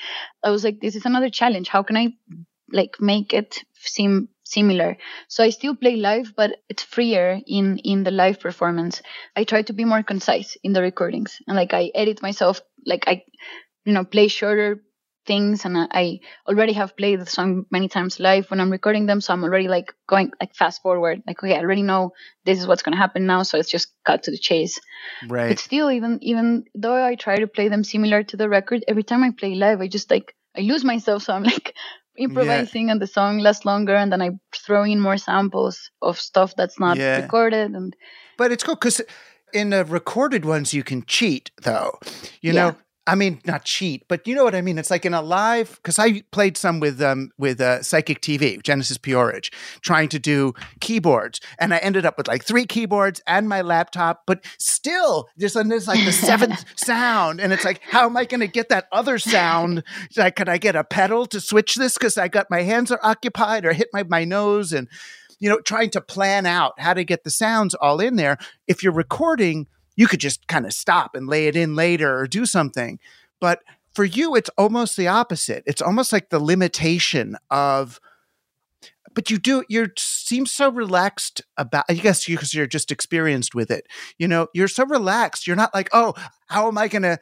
[0.42, 1.68] I was like, this is another challenge.
[1.68, 2.14] How can I
[2.72, 3.58] like make it
[3.88, 4.96] seem similar?
[5.28, 9.02] So I still play live, but it's freer in in the live performance.
[9.36, 12.60] I try to be more concise in the recordings, and like I edit myself.
[12.86, 13.24] Like I,
[13.84, 14.82] you know, play shorter
[15.26, 19.06] things, and I- I already have played the song many times live when I'm recording
[19.06, 19.20] them.
[19.20, 21.22] So I'm already like going like fast forward.
[21.26, 22.12] Like okay, I already know
[22.44, 24.80] this is what's gonna happen now, so it's just cut to the chase.
[25.22, 25.48] right.
[25.48, 29.02] But still, even even though I try to play them similar to the record, every
[29.02, 31.22] time I play live, I just like I lose myself.
[31.24, 31.74] So I'm like
[32.18, 36.54] improvising, and the song lasts longer, and then I throw in more samples of stuff
[36.56, 37.20] that's not Yeah.
[37.20, 37.72] recorded.
[37.72, 37.94] And
[38.38, 39.00] But it's cool because
[39.52, 41.98] in the recorded ones you can cheat, though.
[42.40, 42.70] You Yeah.
[42.70, 42.76] know,
[43.06, 44.78] I mean, not cheat, but you know what I mean.
[44.78, 48.60] It's like in a live because I played some with um with uh, Psychic TV,
[48.62, 53.48] Genesis P-Orridge, trying to do keyboards, and I ended up with like three keyboards and
[53.48, 58.16] my laptop, but still there's there's like the seventh sound, and it's like, how am
[58.16, 59.84] I going to get that other sound?
[60.16, 63.00] Like, can I get a pedal to switch this because I got my hands are
[63.02, 64.88] occupied or hit my my nose and
[65.38, 68.38] you know, trying to plan out how to get the sounds all in there.
[68.66, 69.66] If you're recording,
[69.96, 72.98] you could just kind of stop and lay it in later or do something.
[73.40, 73.62] But
[73.94, 75.64] for you, it's almost the opposite.
[75.66, 77.98] It's almost like the limitation of,
[79.14, 83.70] but you do, you seem so relaxed about, I guess because you're just experienced with
[83.70, 83.86] it.
[84.18, 85.46] You know, you're so relaxed.
[85.46, 86.12] You're not like, oh,
[86.48, 87.18] how am I going to,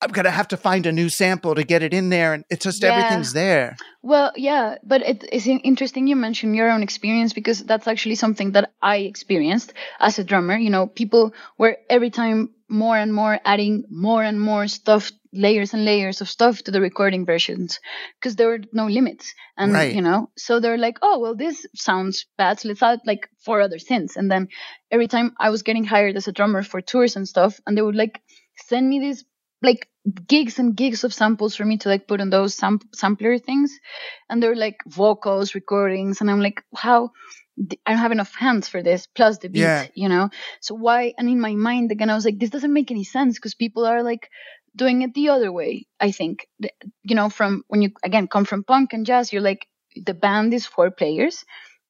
[0.00, 2.32] I'm going to have to find a new sample to get it in there.
[2.34, 2.90] And it's just Yeah.
[2.90, 3.76] everything's there.
[4.02, 8.14] well, yeah, but it is in- interesting you mention your own experience because that's actually
[8.14, 10.56] something that I experienced as a drummer.
[10.56, 15.74] You know, people were every time more and more adding more and more stuff layers
[15.74, 17.80] and layers of stuff to the recording versions
[18.20, 19.94] because there were no limits and Right.
[19.94, 23.60] you know so they're like oh well this sounds bad so let's add like four
[23.62, 24.48] other synths and then
[24.90, 27.82] every time i was getting hired as a drummer for tours and stuff and they
[27.82, 28.20] would like
[28.68, 29.24] send me these
[29.62, 29.88] like
[30.26, 33.78] gigs and gigs of samples for me to like put on those sam- sampler things
[34.30, 37.10] and they're like vocals recordings and i'm like how
[37.86, 39.86] I don't have enough hands for this, plus the beat, Yeah.
[39.94, 40.30] you know?
[40.60, 41.12] So why?
[41.18, 43.84] And in my mind, again, I was like, this doesn't make any sense because people
[43.84, 44.30] are like
[44.76, 46.46] doing it the other way, I think.
[47.02, 50.54] You know, from when you, again, come from punk and jazz, you're like, the band
[50.54, 51.44] is four players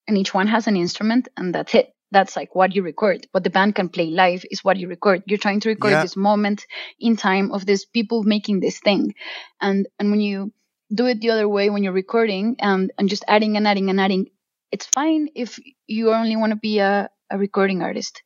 [0.07, 1.91] and each one has an instrument and that's it.
[2.11, 3.27] That's like what you record.
[3.33, 5.23] What the band can play live is what you record.
[5.27, 6.03] You're trying to record Yeah.
[6.03, 6.67] this moment
[6.99, 9.15] in time of these people making this thing.
[9.61, 10.53] And, and when you,
[10.95, 14.01] do it the other way when you're recording and, and just adding and adding and
[14.01, 14.27] adding
[14.73, 18.23] it's fine if you only want to be a, a recording artist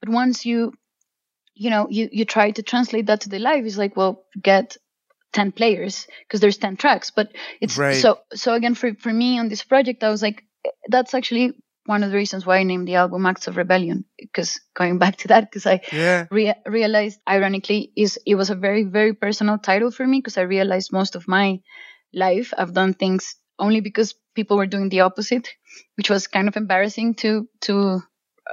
[0.00, 0.72] but once you
[1.54, 4.76] you know you, you try to translate that to the live it's like well get
[5.32, 7.96] 10 players because there's 10 tracks but it's Right.
[7.96, 10.44] so so again for, for me on this project i was like
[10.88, 11.52] that's actually
[11.86, 15.16] one of the reasons why i named the album acts of rebellion because going back
[15.16, 16.26] to that because i Yeah.
[16.30, 20.42] rea- realized ironically is it was a very very personal title for me because i
[20.42, 21.60] realized most of my
[22.12, 25.48] life i've done things only because people were doing the opposite
[25.96, 28.00] which was kind of embarrassing to to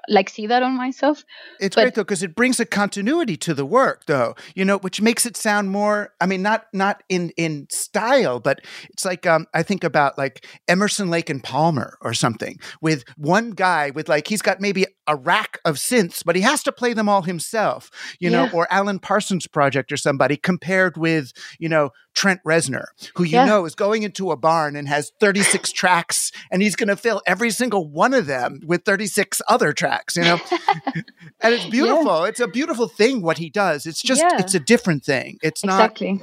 [0.07, 1.25] like see that on myself
[1.59, 4.35] It's But- great though because it brings a continuity to the work, though.
[4.55, 6.13] You know, which makes it sound more.
[6.21, 10.45] I mean, not not in in style, but it's like um, I think about like
[10.67, 15.15] Emerson, Lake, and Palmer or something with one guy with like he's got maybe a
[15.15, 17.89] rack of synths, but he has to play them all himself.
[18.19, 22.85] You know, or Alan Parsons Project or somebody compared with you know Trent Reznor,
[23.15, 23.45] who you Yeah.
[23.45, 26.95] know is going into a barn and has thirty six tracks, and he's going to
[26.95, 30.15] fill every single one of them with thirty six other tracks.
[30.15, 30.39] You know
[31.41, 32.23] and it's beautiful.
[32.23, 33.85] It's a beautiful thing what he does.
[33.85, 34.39] It's just Yeah.
[34.39, 35.37] it's a different thing.
[35.43, 36.21] It's not exactly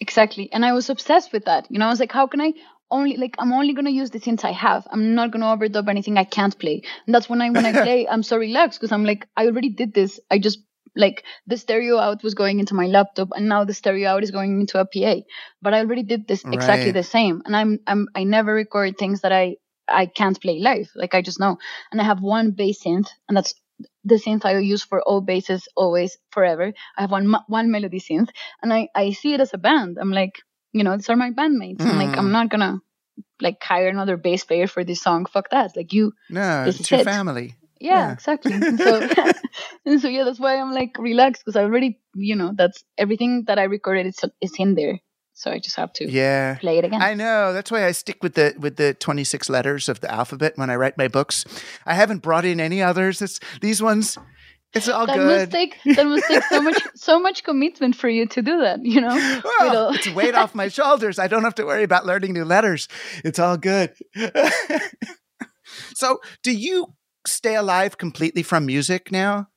[0.00, 2.52] exactly and i was obsessed with that you know i was like how can i
[2.92, 5.48] only like i'm only going to use the synths i have i'm not going to
[5.54, 8.80] overdub anything i can't play and that's when i when i play i'm so relaxed
[8.80, 10.60] because i'm like i already did this i just
[10.96, 14.32] like the stereo out was going into my laptop and now the stereo out is
[14.32, 15.22] going into a PA.
[15.62, 16.94] But I already did this exactly Right.
[16.94, 17.42] the same.
[17.46, 19.56] And I'm I'm I never record things that I
[19.88, 20.90] I can't play live.
[20.96, 21.58] Like I just know.
[21.92, 23.54] And I have one bass synth and that's
[24.04, 26.72] the synth I use for all basses always forever.
[26.98, 28.30] I have one one melody synth
[28.62, 29.98] and I I see it as a band.
[30.00, 30.42] I'm like,
[30.72, 31.82] you know, these are my bandmates.
[31.86, 32.32] I'm like I'm Mm.
[32.32, 32.80] not to
[33.40, 35.26] like hire another bass player for this song.
[35.26, 35.76] Fuck that.
[35.76, 37.04] Like you No, it's your it.
[37.04, 37.54] family.
[37.80, 38.12] yeah, Yeah.
[38.12, 38.52] exactly.
[38.62, 39.02] And so,
[39.86, 43.44] and so yeah, that's why I'm like relaxed because I already, you know, that's everything
[43.46, 45.00] that I recorded is is in there.
[45.34, 46.56] So I just have to Yeah.
[46.60, 47.02] play it again.
[47.02, 47.52] I know.
[47.52, 50.76] That's why I stick with the with the 26 letters of the alphabet when I
[50.76, 51.44] write my books.
[51.86, 53.22] I haven't brought in any others.
[53.22, 54.18] It's these ones
[54.74, 55.26] it's all that good.
[55.26, 58.84] must take that must take so much so much commitment for you to do that.
[58.84, 61.18] You know, Oh, it's weight off my shoulders.
[61.18, 62.88] I don't have to worry about learning new letters.
[63.24, 63.92] It's all good.
[65.94, 66.94] so, do you
[67.26, 69.48] stay alive completely from music now?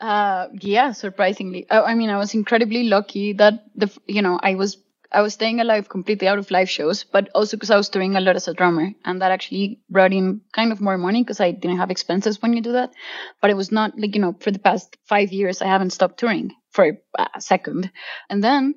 [0.00, 1.68] Uh, yeah, surprisingly.
[1.70, 4.76] Uh, I mean, I was incredibly lucky that the you know I was
[5.12, 8.16] I was staying alive completely out of live shows, but also because I was touring
[8.16, 11.40] a lot as a drummer, and that actually brought in kind of more money because
[11.40, 12.92] I didn't have expenses when you do that.
[13.40, 16.18] But it was not like you know for the past five years I haven't stopped
[16.18, 17.90] touring for a second,
[18.30, 18.74] and then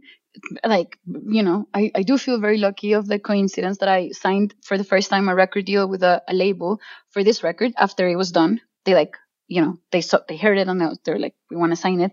[0.66, 4.54] like you know I, I do feel very lucky of the coincidence that I signed
[4.64, 6.80] for the first time a record deal with a, a label
[7.12, 8.62] for this record after it was done.
[8.86, 9.16] They like
[9.48, 12.02] you know, they saw, they heard it and they- they're like, we want to sign
[12.02, 12.12] it.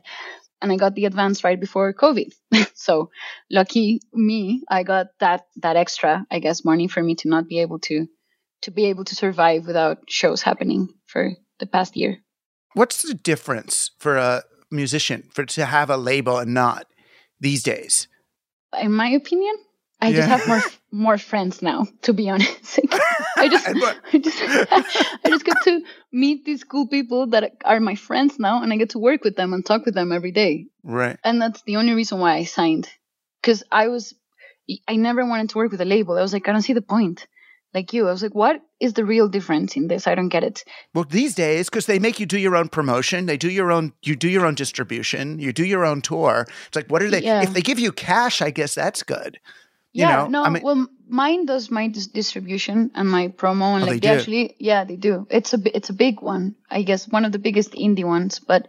[0.62, 2.32] And I got the advance right before COVID.
[2.74, 3.10] so
[3.50, 7.58] lucky me, I got that, that extra, I guess, money for me to not be
[7.58, 8.06] able to,
[8.62, 12.18] to be able to survive without shows happening for the past year.
[12.74, 16.86] What's the difference for a musician for to have a label and not
[17.40, 18.08] these days?
[18.80, 19.54] In my opinion,
[20.00, 20.16] I Yeah.
[20.16, 20.62] just have more,
[20.93, 22.78] more friends now, to be honest.
[23.36, 23.66] I just,
[24.12, 25.80] I just, I just get to
[26.12, 29.36] meet these cool people that are my friends now, and I get to work with
[29.36, 30.66] them and talk with them every day.
[30.84, 31.18] Right.
[31.24, 32.88] and that's the only reason why I signed.
[33.40, 34.14] Because I was,
[34.86, 36.16] I never wanted to work with a label.
[36.16, 37.26] I was like, I don't see the point.
[37.74, 40.07] Like you, I was like, what is the real difference in this?
[40.07, 40.62] I don't get it.
[40.95, 43.95] Well, these days, because they make you do your own promotion, they do your own,
[44.03, 46.47] you do your own distribution, you do your own tour.
[46.66, 47.22] It's like, what are they?
[47.22, 47.43] Yeah.
[47.43, 49.38] If they give you cash, I guess that's good.
[49.93, 53.74] You yeah, know, no, I mean- well, mine does my dis- distribution and my promo,
[53.74, 55.26] and Oh, like they they, actually, yeah, they do.
[55.30, 58.66] It's a it's a big one, I guess, one of the biggest indie ones, but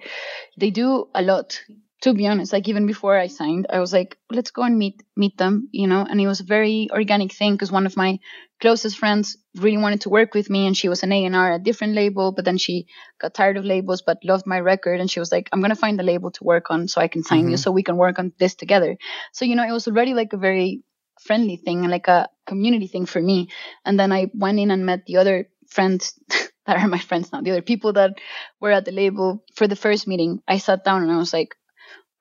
[0.58, 1.62] they do a lot.
[2.02, 5.02] To be honest, like even before I signed, I was like, let's go and meet
[5.16, 6.06] meet them, you know.
[6.10, 8.20] And it was a very organic thing because one of my
[8.60, 11.54] closest friends really wanted to work with me, and she was an A and R
[11.54, 12.88] at a different label, but then she
[13.22, 15.98] got tired of labels, but loved my record, and she was like, I'm gonna find
[16.02, 17.56] a label to work on so I can sign you, mm-hmm.
[17.56, 18.98] so we can work on this together.
[19.32, 20.84] So you know, it was already like a very
[21.22, 23.50] friendly thing like a community thing for me.
[23.86, 26.20] And then I went in and met the other friends
[26.66, 28.16] that are my friends now, the other people that
[28.60, 30.40] were at the label for the first meeting.
[30.48, 31.56] I sat down and I was like,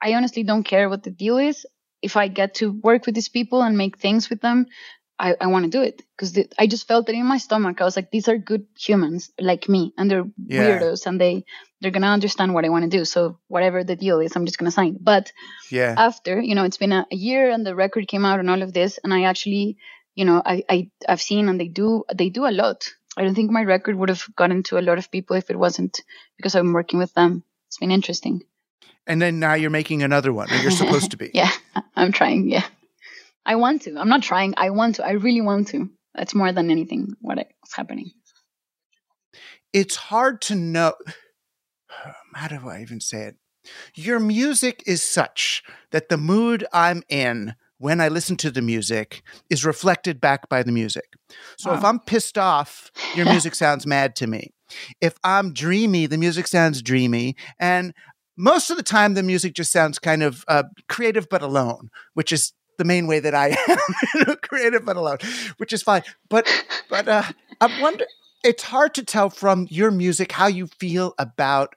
[0.00, 1.66] I honestly don't care what the deal is.
[2.02, 4.66] If I get to work with these people and make things with them,
[5.22, 7.80] I, I want to do it because I just felt it in my stomach.
[7.80, 10.62] I was like, these are good humans like me, and they're Yeah.
[10.62, 11.44] weirdos, and they
[11.80, 13.04] they're gonna understand what I want to do.
[13.04, 14.98] So whatever the deal is, I'm just gonna sign.
[15.00, 15.32] But
[15.70, 15.94] Yeah.
[15.96, 18.62] after you know it's been a, a year and the record came out and all
[18.62, 19.76] of this and i actually
[20.14, 23.34] you know I, I i've seen and they do they do a lot i don't
[23.34, 26.00] think my record would have gotten to a lot of people if it wasn't
[26.36, 28.42] because i'm working with them it's been interesting
[29.06, 31.30] and then now you're making another one, or you're supposed to be.
[31.34, 31.52] yeah
[31.96, 32.66] i'm trying yeah
[33.46, 36.52] i want to i'm not trying i want to i really want to that's more
[36.52, 38.10] than anything what is happening
[39.72, 40.94] It's hard to know.
[42.34, 43.36] How do I even say it?
[43.94, 45.62] Your music is such
[45.92, 50.62] that the mood I'm in when I listen to the music is reflected back by
[50.62, 51.04] the music.
[51.58, 54.52] So if I'm pissed off, your music sounds mad to me.
[55.00, 57.36] If I'm dreamy, the music sounds dreamy.
[57.58, 57.94] And
[58.36, 62.32] most of the time, the music just sounds kind of uh, creative but alone, which
[62.32, 63.48] is the main way that I
[64.28, 65.18] am creative but alone,
[65.58, 66.02] which is fine.
[66.28, 66.46] But
[66.88, 67.22] but uh,
[67.60, 68.06] I wonder.
[68.44, 71.76] It's hard to tell from your music how you feel about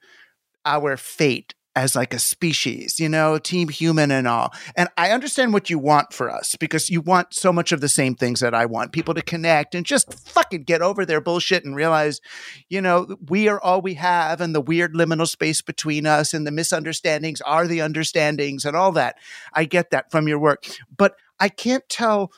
[0.65, 4.53] our fate as like a species, you know, team human and all.
[4.77, 7.89] And I understand what you want for us because you want so much of the
[7.89, 11.65] same things that I want people to connect and just fucking get over their bullshit
[11.65, 12.21] and realize,
[12.69, 16.47] you know, we are all we have and the weird liminal space between us and
[16.47, 19.17] the misunderstandings are the understandings and all that.
[19.53, 20.65] I get that from your work,
[20.95, 22.31] but I can't tell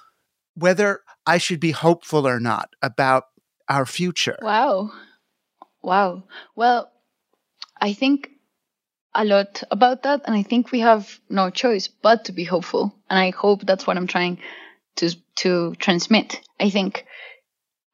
[0.56, 3.26] whether I should be hopeful or not about
[3.70, 4.40] our future.
[4.42, 4.92] Wow.
[5.84, 6.24] Wow.
[6.56, 6.92] Well,
[7.80, 8.32] I think
[9.18, 10.22] a lot about that.
[10.26, 12.95] And I think we have no choice but to be hopeful.
[13.09, 14.38] And I hope that's what I'm trying
[14.97, 16.39] to, to transmit.
[16.59, 17.05] I think,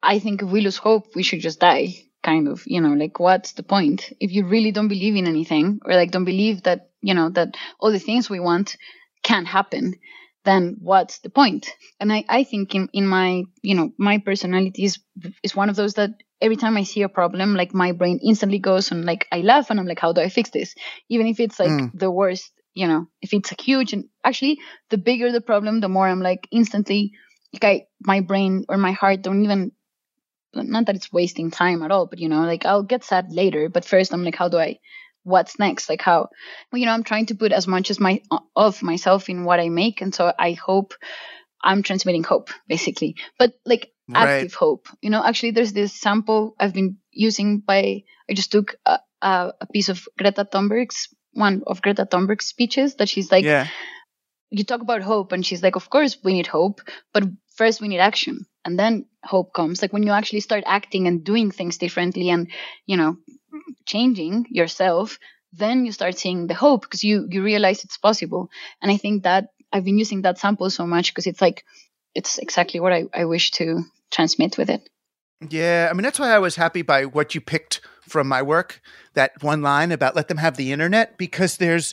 [0.02, 3.20] I think if we lose hope, we should just die kind of you know like
[3.20, 6.88] what's the point if you really don't believe in anything or like don't believe that
[7.02, 8.76] you know that all the things we want
[9.22, 9.94] can happen
[10.44, 11.70] then what's the point?
[12.00, 14.98] and i i think in in my you know my personality is
[15.42, 18.58] is one of those that every time i see a problem like my brain instantly
[18.58, 20.74] goes and like i laugh and i'm like how do i fix this
[21.08, 21.90] even if it's like Mm.
[21.94, 24.58] the worst you know if it's a huge and actually
[24.90, 27.12] the bigger the problem the more i'm like instantly
[27.52, 29.70] like i my brain or my heart don't even
[30.54, 33.68] not that it's wasting time at all but you know like i'll get sad later
[33.68, 34.78] but first i'm like how do i
[35.24, 35.88] what's next?
[35.88, 36.28] Like how
[36.70, 38.22] well, you know i'm trying to put as much as my
[38.54, 40.94] of myself in what i make and so i hope
[41.62, 43.16] i'm transmitting hope basically.
[43.38, 44.34] But like Right.
[44.34, 45.24] active hope you know?
[45.24, 49.88] Actually there's this sample i've been using by i just took a, a, a piece
[49.88, 53.66] of greta thunberg's one of greta thunberg's speeches that she's like yeah.
[54.50, 56.82] you talk about hope and she's like of course we need hope
[57.14, 58.46] but first we need action.
[58.64, 59.82] And then hope comes.
[59.82, 62.50] Like when you actually start acting and doing things differently and
[62.86, 63.16] you know
[63.86, 65.18] changing yourself
[65.52, 68.48] then you start seeing the hope because you you realize it's possible
[68.82, 71.64] and i think that i've been using that sample so much because it's like
[72.14, 74.88] it's exactly what I, I wish to transmit with it
[75.50, 78.80] Yeah, I mean that's why I was happy by what you picked from my work.
[79.14, 81.92] That one line about let them have the internet because there's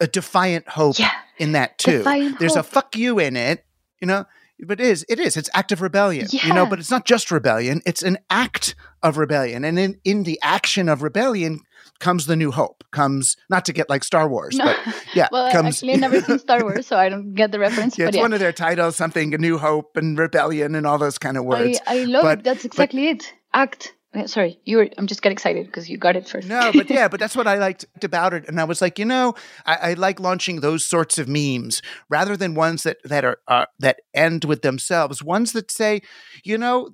[0.00, 1.10] a defiant hope Yeah.
[1.38, 1.98] in that too.
[1.98, 2.64] Defiant there's hope.
[2.64, 3.64] a fuck you in it,
[4.00, 4.24] you know.
[4.58, 6.64] But it is, it is, it's active rebellion, you know.
[6.66, 10.88] But it's not just rebellion; it's an act of rebellion, and in in the action
[10.88, 11.60] of rebellion
[11.98, 12.82] comes the new hope.
[12.90, 14.64] Comes not to get like Star Wars, No.
[14.64, 14.78] but
[15.14, 15.76] yeah, well comes.
[15.76, 18.16] actually i've never seen star wars so i don't get the reference yeah, but it's
[18.16, 21.36] yeah one of their titles, something a new hope and rebellion and all those kind
[21.36, 21.78] of words.
[21.86, 23.94] I, I love But- it that's exactly it act
[24.24, 27.08] sorry you were i'm just getting excited because you got it first No, but yeah,
[27.08, 28.48] but that's what I liked about it.
[28.48, 32.36] And I was like, you know, I, I like launching those sorts of memes rather
[32.36, 35.22] than ones that that are uh, that end with themselves.
[35.22, 36.00] Ones that say,
[36.44, 36.90] you know,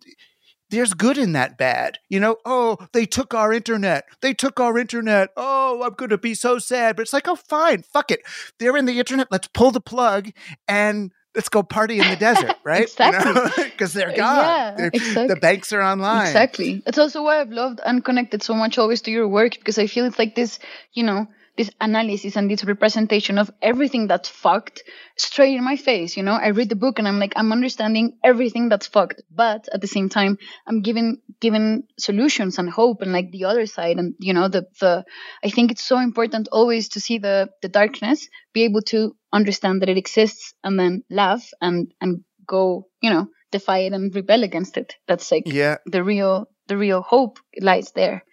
[0.70, 1.98] there's good in that bad.
[2.08, 4.04] You know, oh, they took our internet.
[4.20, 5.30] They took our internet.
[5.36, 6.96] Oh, I'm gonna be so sad.
[6.96, 8.20] But it's like, oh, fine, fuck it.
[8.58, 9.28] They're in the internet.
[9.30, 10.30] Let's pull the plug
[10.66, 11.12] and.
[11.34, 12.82] Let's go party in the desert, right?
[12.82, 13.64] Exactly.
[13.72, 14.36] Because they're Uh, gone.
[14.36, 15.28] yeah, They're- exactly.
[15.28, 16.26] The banks are online.
[16.26, 16.82] Exactly.
[16.84, 19.86] That's also why I've loved and connected so much always to your work because I
[19.86, 20.58] feel it's like this,
[20.92, 21.26] you know,
[21.56, 24.82] this analysis and this representation of everything that's fucked
[25.16, 26.16] straight in my face.
[26.16, 29.68] You know, I read the book and I'm like, I'm understanding everything that's fucked, but
[29.72, 33.98] at the same time, I'm giving given solutions and hope and like the other side
[33.98, 35.04] and you know the the.
[35.44, 39.82] I think it's so important always to see the the darkness, be able to understand
[39.82, 44.42] that it exists, and then laugh and and go, you know, defy it and rebel
[44.44, 44.96] against it.
[45.06, 45.76] That's like Yeah.
[45.86, 48.24] the real the real hope lies there.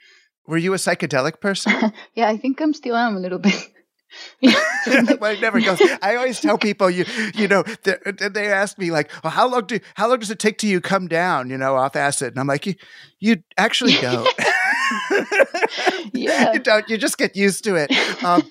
[0.47, 1.73] Were you a psychedelic person?
[2.15, 3.53] Yeah, I think I'm still am a little bit.
[4.41, 5.79] well, it never goes.
[6.01, 7.95] I always tell people, you you know, they,
[8.29, 10.81] they ask me like, well, how long do how long does it take till you
[10.81, 12.33] come down, you know, off acid?
[12.33, 12.73] And I'm like, you,
[13.19, 14.27] you actually don't.
[16.13, 16.53] Yeah.
[16.53, 16.89] you don't.
[16.89, 17.91] You just get used to it.
[18.23, 18.41] Um,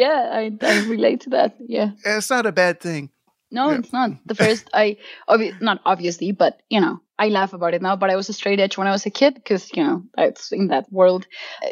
[0.00, 1.50] yeah, I, I relate to that.
[1.76, 1.90] Yeah.
[2.04, 3.10] it's not a bad thing.
[3.52, 3.78] No, Yeah.
[3.80, 4.10] it's not.
[4.26, 4.96] The first, I,
[5.28, 8.32] obvi- not obviously, but, you know, I laugh about it now, but I was a
[8.32, 11.26] straight edge when I was a kid because, you know, it's in that world.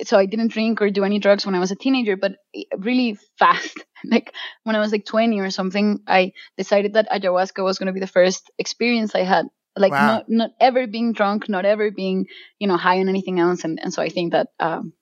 [0.04, 2.32] So I didn't drink or do any drugs when I was a teenager, but
[2.76, 3.76] really fast.
[4.04, 4.32] Like
[4.64, 8.04] when I was like 20 or something, I decided that ayahuasca was going to be
[8.06, 9.46] the first experience I had.
[9.76, 10.06] Like Wow.
[10.06, 12.26] not, not ever being drunk, not ever being,
[12.60, 13.64] you know, high on anything else.
[13.64, 14.92] And, and so I think that, um, that,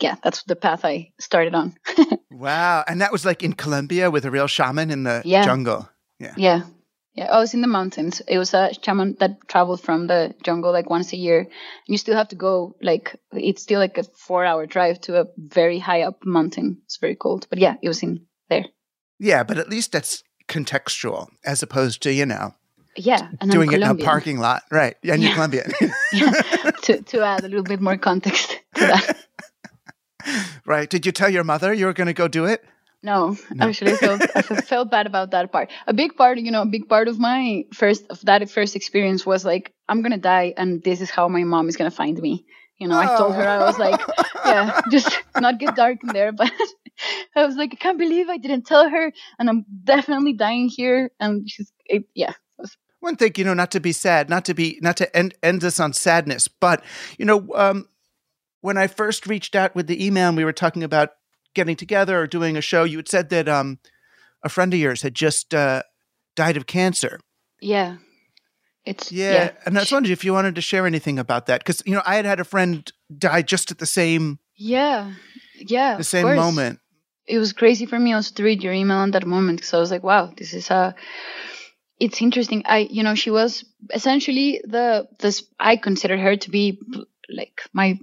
[0.00, 1.74] yeah, that's the path I started on.
[2.30, 5.44] Wow, and that was like in Colombia with a real shaman in the Yeah.
[5.44, 5.88] jungle.
[6.18, 6.34] Yeah.
[6.36, 6.62] Yeah.
[7.14, 7.28] Yeah.
[7.30, 8.20] Oh, I was in the mountains.
[8.26, 11.38] It was a shaman that traveled from the jungle like once a year.
[11.38, 11.48] And
[11.86, 15.26] You still have to go like it's still like a four hour drive to a
[15.38, 16.82] very high up mountain.
[16.86, 17.46] It's very cold.
[17.50, 18.64] But yeah, it was in there.
[19.20, 22.52] Yeah, but at least that's contextual as opposed to you know
[22.96, 23.28] Yeah.
[23.40, 24.96] And doing it in a parking lot, right?
[25.04, 25.34] And you're Yeah.
[25.34, 25.72] Colombian.
[26.12, 26.30] yeah.
[26.82, 29.16] to to add a little bit more context to that.
[30.66, 30.88] Right?
[30.88, 32.64] Did you tell your mother you were going to go do it?
[33.04, 34.42] No, actually, I felt I
[34.72, 35.70] felt bad about that part.
[35.86, 39.26] A big part, you know, a big part of my first of that first experience
[39.26, 42.46] was like, I'm gonna die, and this is how my mom is gonna find me.
[42.78, 44.00] You know, I told her I was like,
[44.46, 46.50] yeah, just not get dark in there, but
[47.36, 51.10] I was like, I can't believe I didn't tell her, and I'm definitely dying here,
[51.20, 52.32] and she's, it, yeah,
[53.00, 55.60] one thing you know not to be sad not to be not to end end
[55.60, 56.82] this on sadness but
[57.18, 57.86] you know um
[58.64, 61.10] when i first reached out with the email and we were talking about
[61.54, 63.78] getting together or doing a show you had said that um
[64.42, 65.82] a friend of yours had just uh
[66.34, 67.20] died of cancer
[67.60, 67.96] yeah,
[68.84, 71.60] it's yeah, yeah, and i was wondering if you wanted to share anything about that
[71.60, 75.12] because you know i had had a friend die just at the same yeah,
[75.56, 76.78] yeah, the same moment
[77.26, 79.78] it was crazy for me also to read your email in that moment because I
[79.78, 80.94] was like, wow, this is a.
[81.98, 82.62] it's interesting.
[82.66, 85.44] I, you know, she was essentially the this.
[85.58, 86.78] I consider her to be
[87.28, 87.98] like my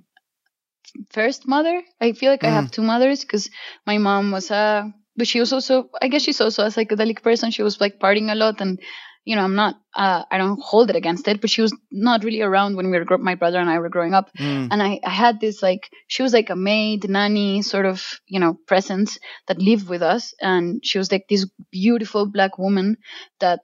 [1.10, 1.82] first mother.
[2.00, 2.72] I feel like I have mm.
[2.72, 3.50] two mothers because
[3.86, 7.52] my mom was a, but she was also, I guess she's also a psychedelic person.
[7.52, 8.80] She was like partying a lot and,
[9.24, 12.24] you know, I'm not, uh, I don't hold it against it, but she was not
[12.24, 14.32] really around when we were, gro- my brother and I were growing up.
[14.40, 14.70] Mm.
[14.72, 18.40] And I, I had this like, she was like a maid, nanny sort of, you
[18.40, 20.34] know, presence that lived with us.
[20.42, 22.98] And she was like this beautiful black woman
[23.40, 23.60] that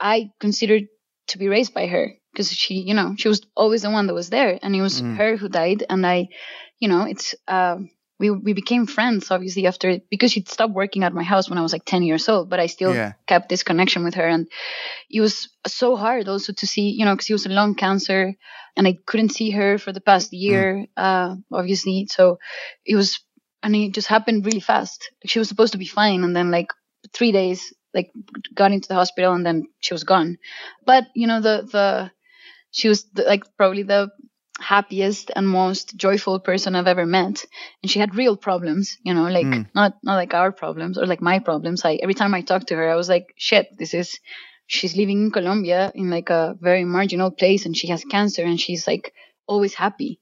[0.00, 0.84] I considered
[1.26, 4.14] to be raised by her because she, you know, she was always the one that
[4.14, 5.16] was there, and it was mm.
[5.16, 5.84] her who died.
[5.88, 6.28] And I,
[6.80, 7.78] you know, it's uh,
[8.18, 11.62] we we became friends obviously after because she'd stopped working at my house when I
[11.62, 13.12] was like ten years old, but I still Yeah.
[13.26, 14.48] kept this connection with her, and
[15.10, 18.34] it was so hard also to see, you know, because it was a lung cancer,
[18.76, 22.06] and I couldn't see her for the past year, uh, obviously.
[22.10, 22.38] So
[22.84, 23.20] it was,
[23.62, 25.10] and it just happened really fast.
[25.26, 26.72] She was supposed to be fine, and then like
[27.12, 28.10] three days, like
[28.54, 30.38] got into the hospital, and then she was gone.
[30.84, 32.10] But you know, the the
[32.70, 34.10] she was the, like probably the
[34.60, 37.44] happiest and most joyful person I've ever met.
[37.82, 39.62] And she had real problems, you know, like hmm.
[39.74, 41.84] not not like our problems or like my problems.
[41.84, 44.18] I every time I talked to her, I was like, shit, this is
[44.66, 48.60] she's living in Colombia in like a very marginal place and she has cancer and
[48.60, 49.12] she's like
[49.46, 50.20] always happy.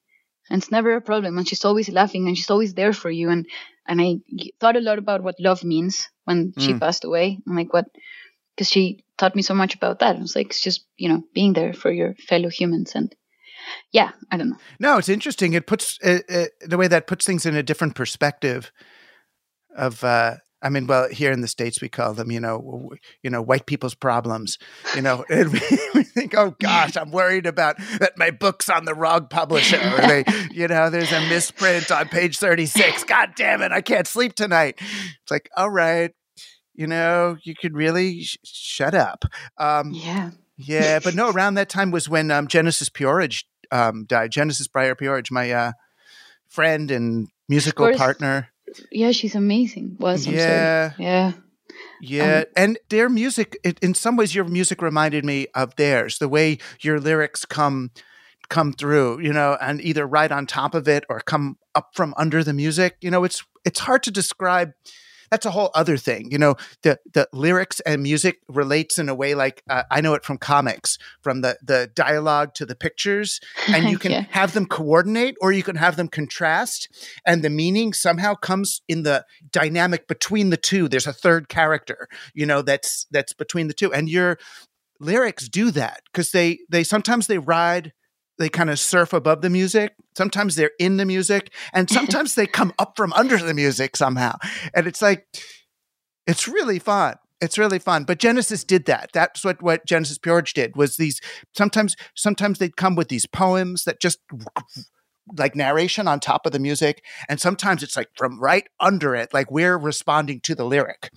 [0.51, 3.31] And it's never a problem and she's always laughing and she's always there for you
[3.31, 3.47] and
[3.87, 4.21] and I
[4.61, 6.79] thought a lot about what love means when she hmm.
[6.79, 7.87] passed away and like what
[8.55, 10.17] because she taught me so much about that.
[10.17, 13.15] It was like it's just you know being there for your fellow humans and
[13.93, 14.57] yeah, I don't know.
[14.78, 15.53] No, it's interesting.
[15.53, 18.70] It puts uh, uh, the way that puts things in a different perspective.
[19.77, 22.90] Of, uh, I mean, well, here in the states we call them, you know, w-
[23.23, 24.59] you know, white people's problems.
[24.94, 25.61] You know, and we,
[25.94, 30.07] we think, oh gosh, I'm worried about that my book's on the wrong publisher, or
[30.07, 33.05] they, you know, there's a misprint on page 36.
[33.05, 34.77] God damn it, I can't sleep tonight.
[34.78, 36.12] It's like, all right,
[36.74, 39.24] you know, you could really sh- shut up.
[39.59, 40.31] Um, Yeah.
[40.59, 44.31] yeah, but no, around that time was when um, Genesis P-Orridge um, died.
[44.31, 45.73] Genesis Breyer P-Orridge, my uh,
[46.49, 47.99] friend and musical course.
[47.99, 48.49] partner.
[48.90, 49.97] Yeah, she's amazing.
[49.99, 50.93] Was Yeah.
[50.99, 51.32] Yeah.
[52.01, 56.19] Yeah, Um, and their music, it, in some ways, your music reminded me of theirs.
[56.19, 57.90] The way your lyrics come
[58.49, 62.12] come through, you know, and either right on top of it or come up from
[62.19, 62.97] under the music.
[63.01, 64.73] You know, it's it's hard to describe.
[65.33, 66.31] That's a whole other thing.
[66.31, 70.13] You know, the the lyrics and music relates in a way like uh, I know
[70.13, 74.25] it from comics, from the the dialogue to the pictures, and you can Yeah.
[74.31, 76.89] have them coordinate or you can have them contrast,
[77.27, 80.87] and the meaning somehow comes in the dynamic between the two.
[80.87, 84.37] There's a third character, you know, that's that's between the two, and your
[85.01, 87.95] lyrics do that because they they sometimes they ride
[88.39, 89.95] they kind of surf above the music.
[90.17, 94.37] Sometimes they're in the music, and sometimes they come up from under the music somehow.
[94.75, 95.27] And it's like,
[96.27, 97.17] it's really fun.
[97.41, 98.05] It's really fun.
[98.05, 99.11] But Genesis did that.
[99.13, 100.77] That's what what Genesis P-Orridge did.
[100.77, 101.21] Was these
[101.53, 104.21] sometimes sometimes they'd come with these poems that just
[105.37, 109.35] like narration on top of the music, and sometimes it's like from right under it,
[109.35, 111.11] like we're responding to the lyric.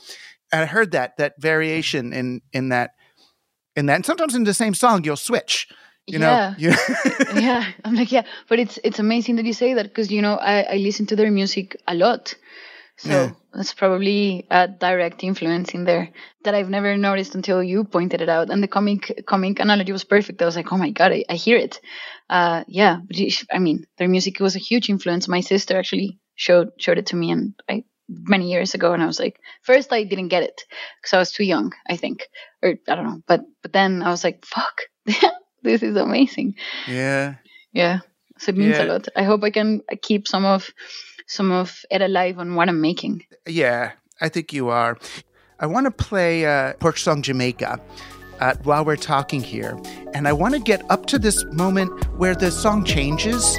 [0.51, 2.91] And I heard that that variation in in that
[3.75, 3.95] in that.
[3.95, 5.67] And sometimes in the same song, you'll switch.
[6.07, 6.75] You know, Yeah.
[7.35, 7.65] yeah.
[7.83, 10.61] I'm like yeah but it's it's amazing that you say that because you know i
[10.73, 12.35] i listen to their music a lot.
[12.97, 13.31] So Yeah.
[13.53, 16.09] that's probably a direct influence in there
[16.43, 18.49] that i've never noticed until you pointed it out.
[18.51, 20.41] And the comic comic analogy was perfect.
[20.41, 21.81] I was like oh my god i, I hear it.
[22.29, 23.17] Uh yeah but
[23.51, 25.27] i mean their music was a huge influence.
[25.27, 29.07] My sister actually showed showed it to me and i many years ago and i
[29.07, 30.61] was like first i didn't get it
[31.01, 32.27] because i was too young i think.
[32.61, 34.81] Or i don't know but but then i was like fuck
[35.65, 36.55] this is amazing
[36.87, 37.35] yeah.
[37.73, 37.99] yeah.
[38.37, 38.85] So it means Yeah.
[38.85, 39.07] a lot.
[39.15, 40.69] I hope I can keep some of
[41.27, 43.23] some of it alive on what I'm making.
[43.47, 44.97] Yeah, I think you are.
[45.59, 47.79] I want to play uh, Porch Song Jamaica
[48.39, 49.79] uh, while we're talking here.
[50.13, 51.89] And I want to get up to this moment
[52.19, 53.57] where the song changes.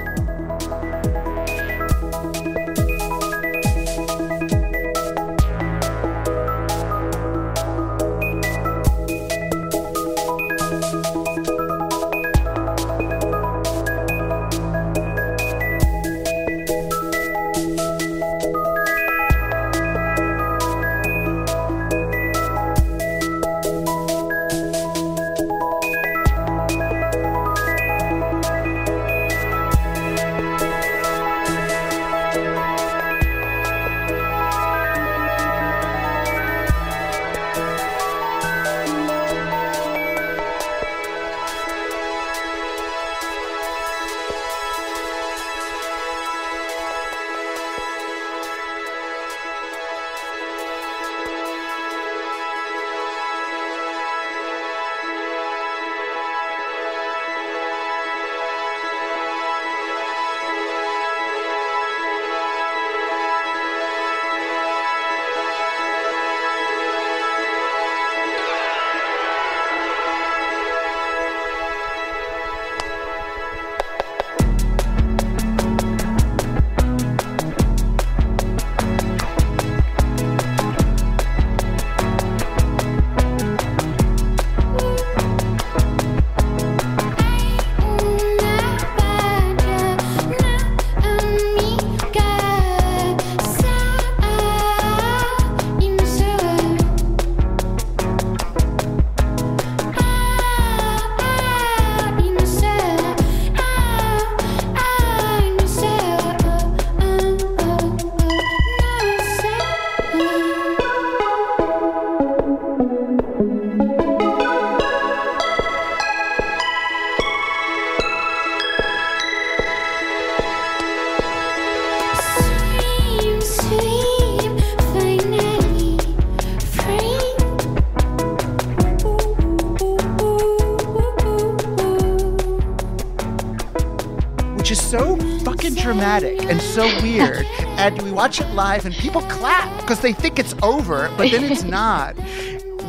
[138.26, 142.16] Watch it live and people clap because they think it's over, but then it's not.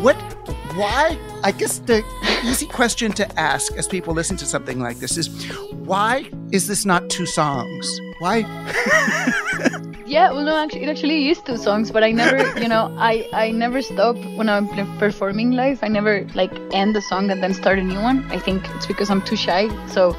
[0.01, 0.15] What
[0.73, 1.15] why?
[1.43, 5.15] I guess the, the easy question to ask as people listen to something like this
[5.15, 5.27] is
[5.91, 8.01] why is this not two songs?
[8.18, 8.38] Why?
[10.07, 13.30] yeah, well, no, actually, it actually is two songs, but I never, you know, I
[13.31, 15.84] I never stop when I'm performing live.
[15.84, 18.26] I never like end the song and then start a new one.
[18.31, 19.69] I think it's because I'm too shy.
[19.85, 20.14] So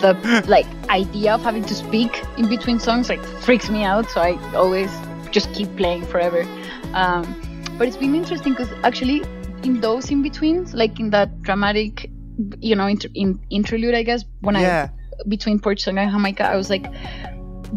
[0.00, 0.14] the
[0.46, 4.10] like idea of having to speak in between songs like freaks me out.
[4.10, 4.90] So I always
[5.30, 6.42] just keep playing forever.
[6.94, 7.24] Um,
[7.78, 9.22] but it's been interesting because actually
[9.62, 12.10] in those in betweens, like in that dramatic,
[12.60, 14.88] you know, inter- in interlude, I guess when Yeah.
[14.90, 16.90] I between Porch Song and Jamaica, I was like,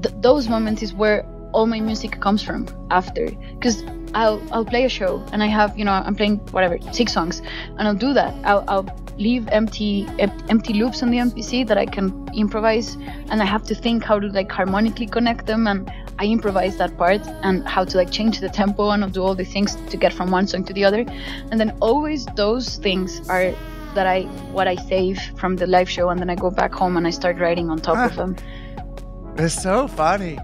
[0.02, 3.84] th- those moments is where all my music comes from after because
[4.14, 7.42] I'll I'll play a show and I have you know I'm playing whatever six songs
[7.78, 8.34] and I'll do that.
[8.46, 10.08] I'll, I'll leave empty
[10.50, 12.96] empty loops on the MPC that I can improvise
[13.30, 16.98] and I have to think how to like harmonically connect them and I improvise that
[16.98, 19.98] part and how to like change the tempo and I'll do all the things to
[19.98, 21.06] get from one song to the other.
[21.52, 23.54] And then always those things are
[23.96, 26.98] that I what I save from the live show and then I go back home
[26.98, 28.26] and I start writing on top of ah.
[28.26, 28.36] them.
[29.38, 30.38] It's so funny.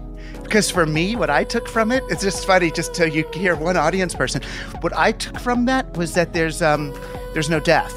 [0.50, 3.54] Because for me, what I took from it, it's just funny just to you hear
[3.54, 4.42] one audience person.
[4.80, 6.92] What I took from that was that there's um
[7.34, 7.94] there's no death.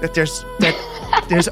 [0.00, 1.48] That there's that there's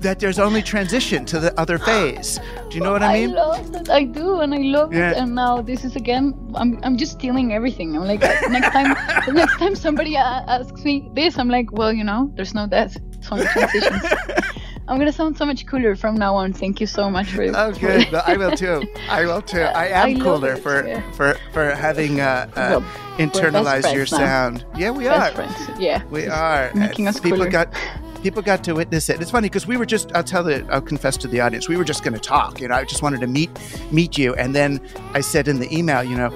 [0.00, 2.40] that there's only transition to the other phase.
[2.70, 3.30] Do you know what I mean?
[3.32, 3.90] I love that.
[3.90, 5.10] I do, and I love Yeah.
[5.10, 5.18] it.
[5.18, 6.32] And now this is again.
[6.54, 7.94] I'm, I'm just stealing everything.
[7.94, 8.96] I'm like uh, next time,
[9.34, 12.96] next time somebody asks me this, I'm like, well, you know, there's no death.
[13.12, 14.02] It's only transitions.
[14.92, 16.52] I'm gonna sound so much cooler from now on.
[16.52, 17.44] Thank you so much for.
[17.44, 18.12] Oh, for- good.
[18.12, 18.86] No, I will too.
[19.08, 19.62] I will too.
[19.82, 21.10] I am I cooler it, for, yeah.
[21.12, 22.80] for for having uh, uh, Well,
[23.16, 24.18] internalized your friends now.
[24.18, 24.66] sound.
[24.76, 25.34] Yeah, we Best are.
[25.34, 25.80] friends.
[25.80, 26.04] Yeah.
[26.10, 26.70] We are.
[26.74, 27.50] Making us people cooler.
[27.50, 27.74] got
[28.22, 29.18] people got to witness it.
[29.22, 31.70] It's funny because we were just I'll tell the I'll confess to the audience.
[31.70, 32.74] We were just going to talk, you know.
[32.74, 33.50] I just wanted to meet
[33.90, 34.78] meet you and then
[35.14, 36.28] I said in the email, you know,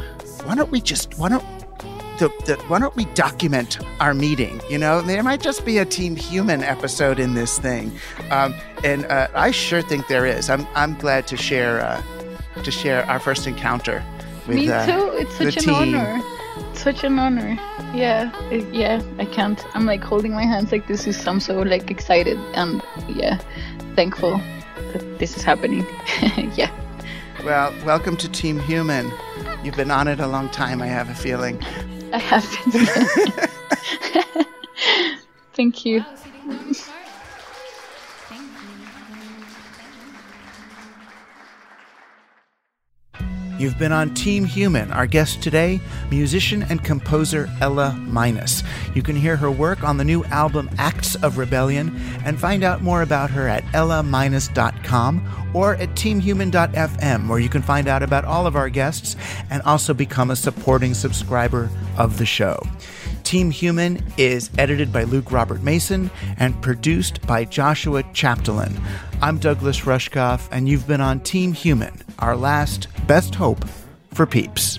[0.45, 1.45] why don't we just why don't
[2.19, 4.61] the, the, why don't we document our meeting?
[4.69, 7.93] You know, there might just be a Team Human episode in this thing,
[8.31, 10.49] um, and uh, I sure think there is.
[10.51, 12.03] I'm I'm glad to share uh,
[12.63, 14.03] to share our first encounter
[14.47, 15.11] with Me uh, too.
[15.17, 15.95] It's such an team.
[15.95, 16.21] honor.
[16.71, 17.59] It's such an honor.
[17.95, 19.03] Yeah, it- yeah.
[19.19, 19.63] I can't.
[19.75, 21.27] I'm like holding my hands like this is.
[21.27, 23.39] I'm so like excited and yeah,
[23.95, 24.41] thankful
[24.93, 25.87] that this is happening.
[26.57, 26.71] yeah.
[27.45, 29.13] Well, welcome to Team Human.
[29.63, 31.63] You've been on it a long time, I have a feeling.
[32.13, 32.87] I have been.
[35.55, 36.05] Thank you.
[43.59, 44.93] You've been on Team Human.
[44.93, 45.81] Our guest today,
[46.11, 48.63] musician and composer Ela Minus.
[48.95, 52.83] You can hear her work on the new album Acts of Rebellion and find out
[52.83, 58.47] more about her at elaminus.com or at teamhuman.fm, where you can find out about all
[58.47, 59.17] of our guests
[59.49, 62.61] and also become a supporting subscriber of the show.
[63.23, 68.79] Team Human is edited by Luke Robert Mason and produced by Joshua Chapdelaine.
[69.23, 73.65] I'm Douglas Rushkoff, and you've been on Team Human, our last best hope
[74.13, 74.79] for peeps.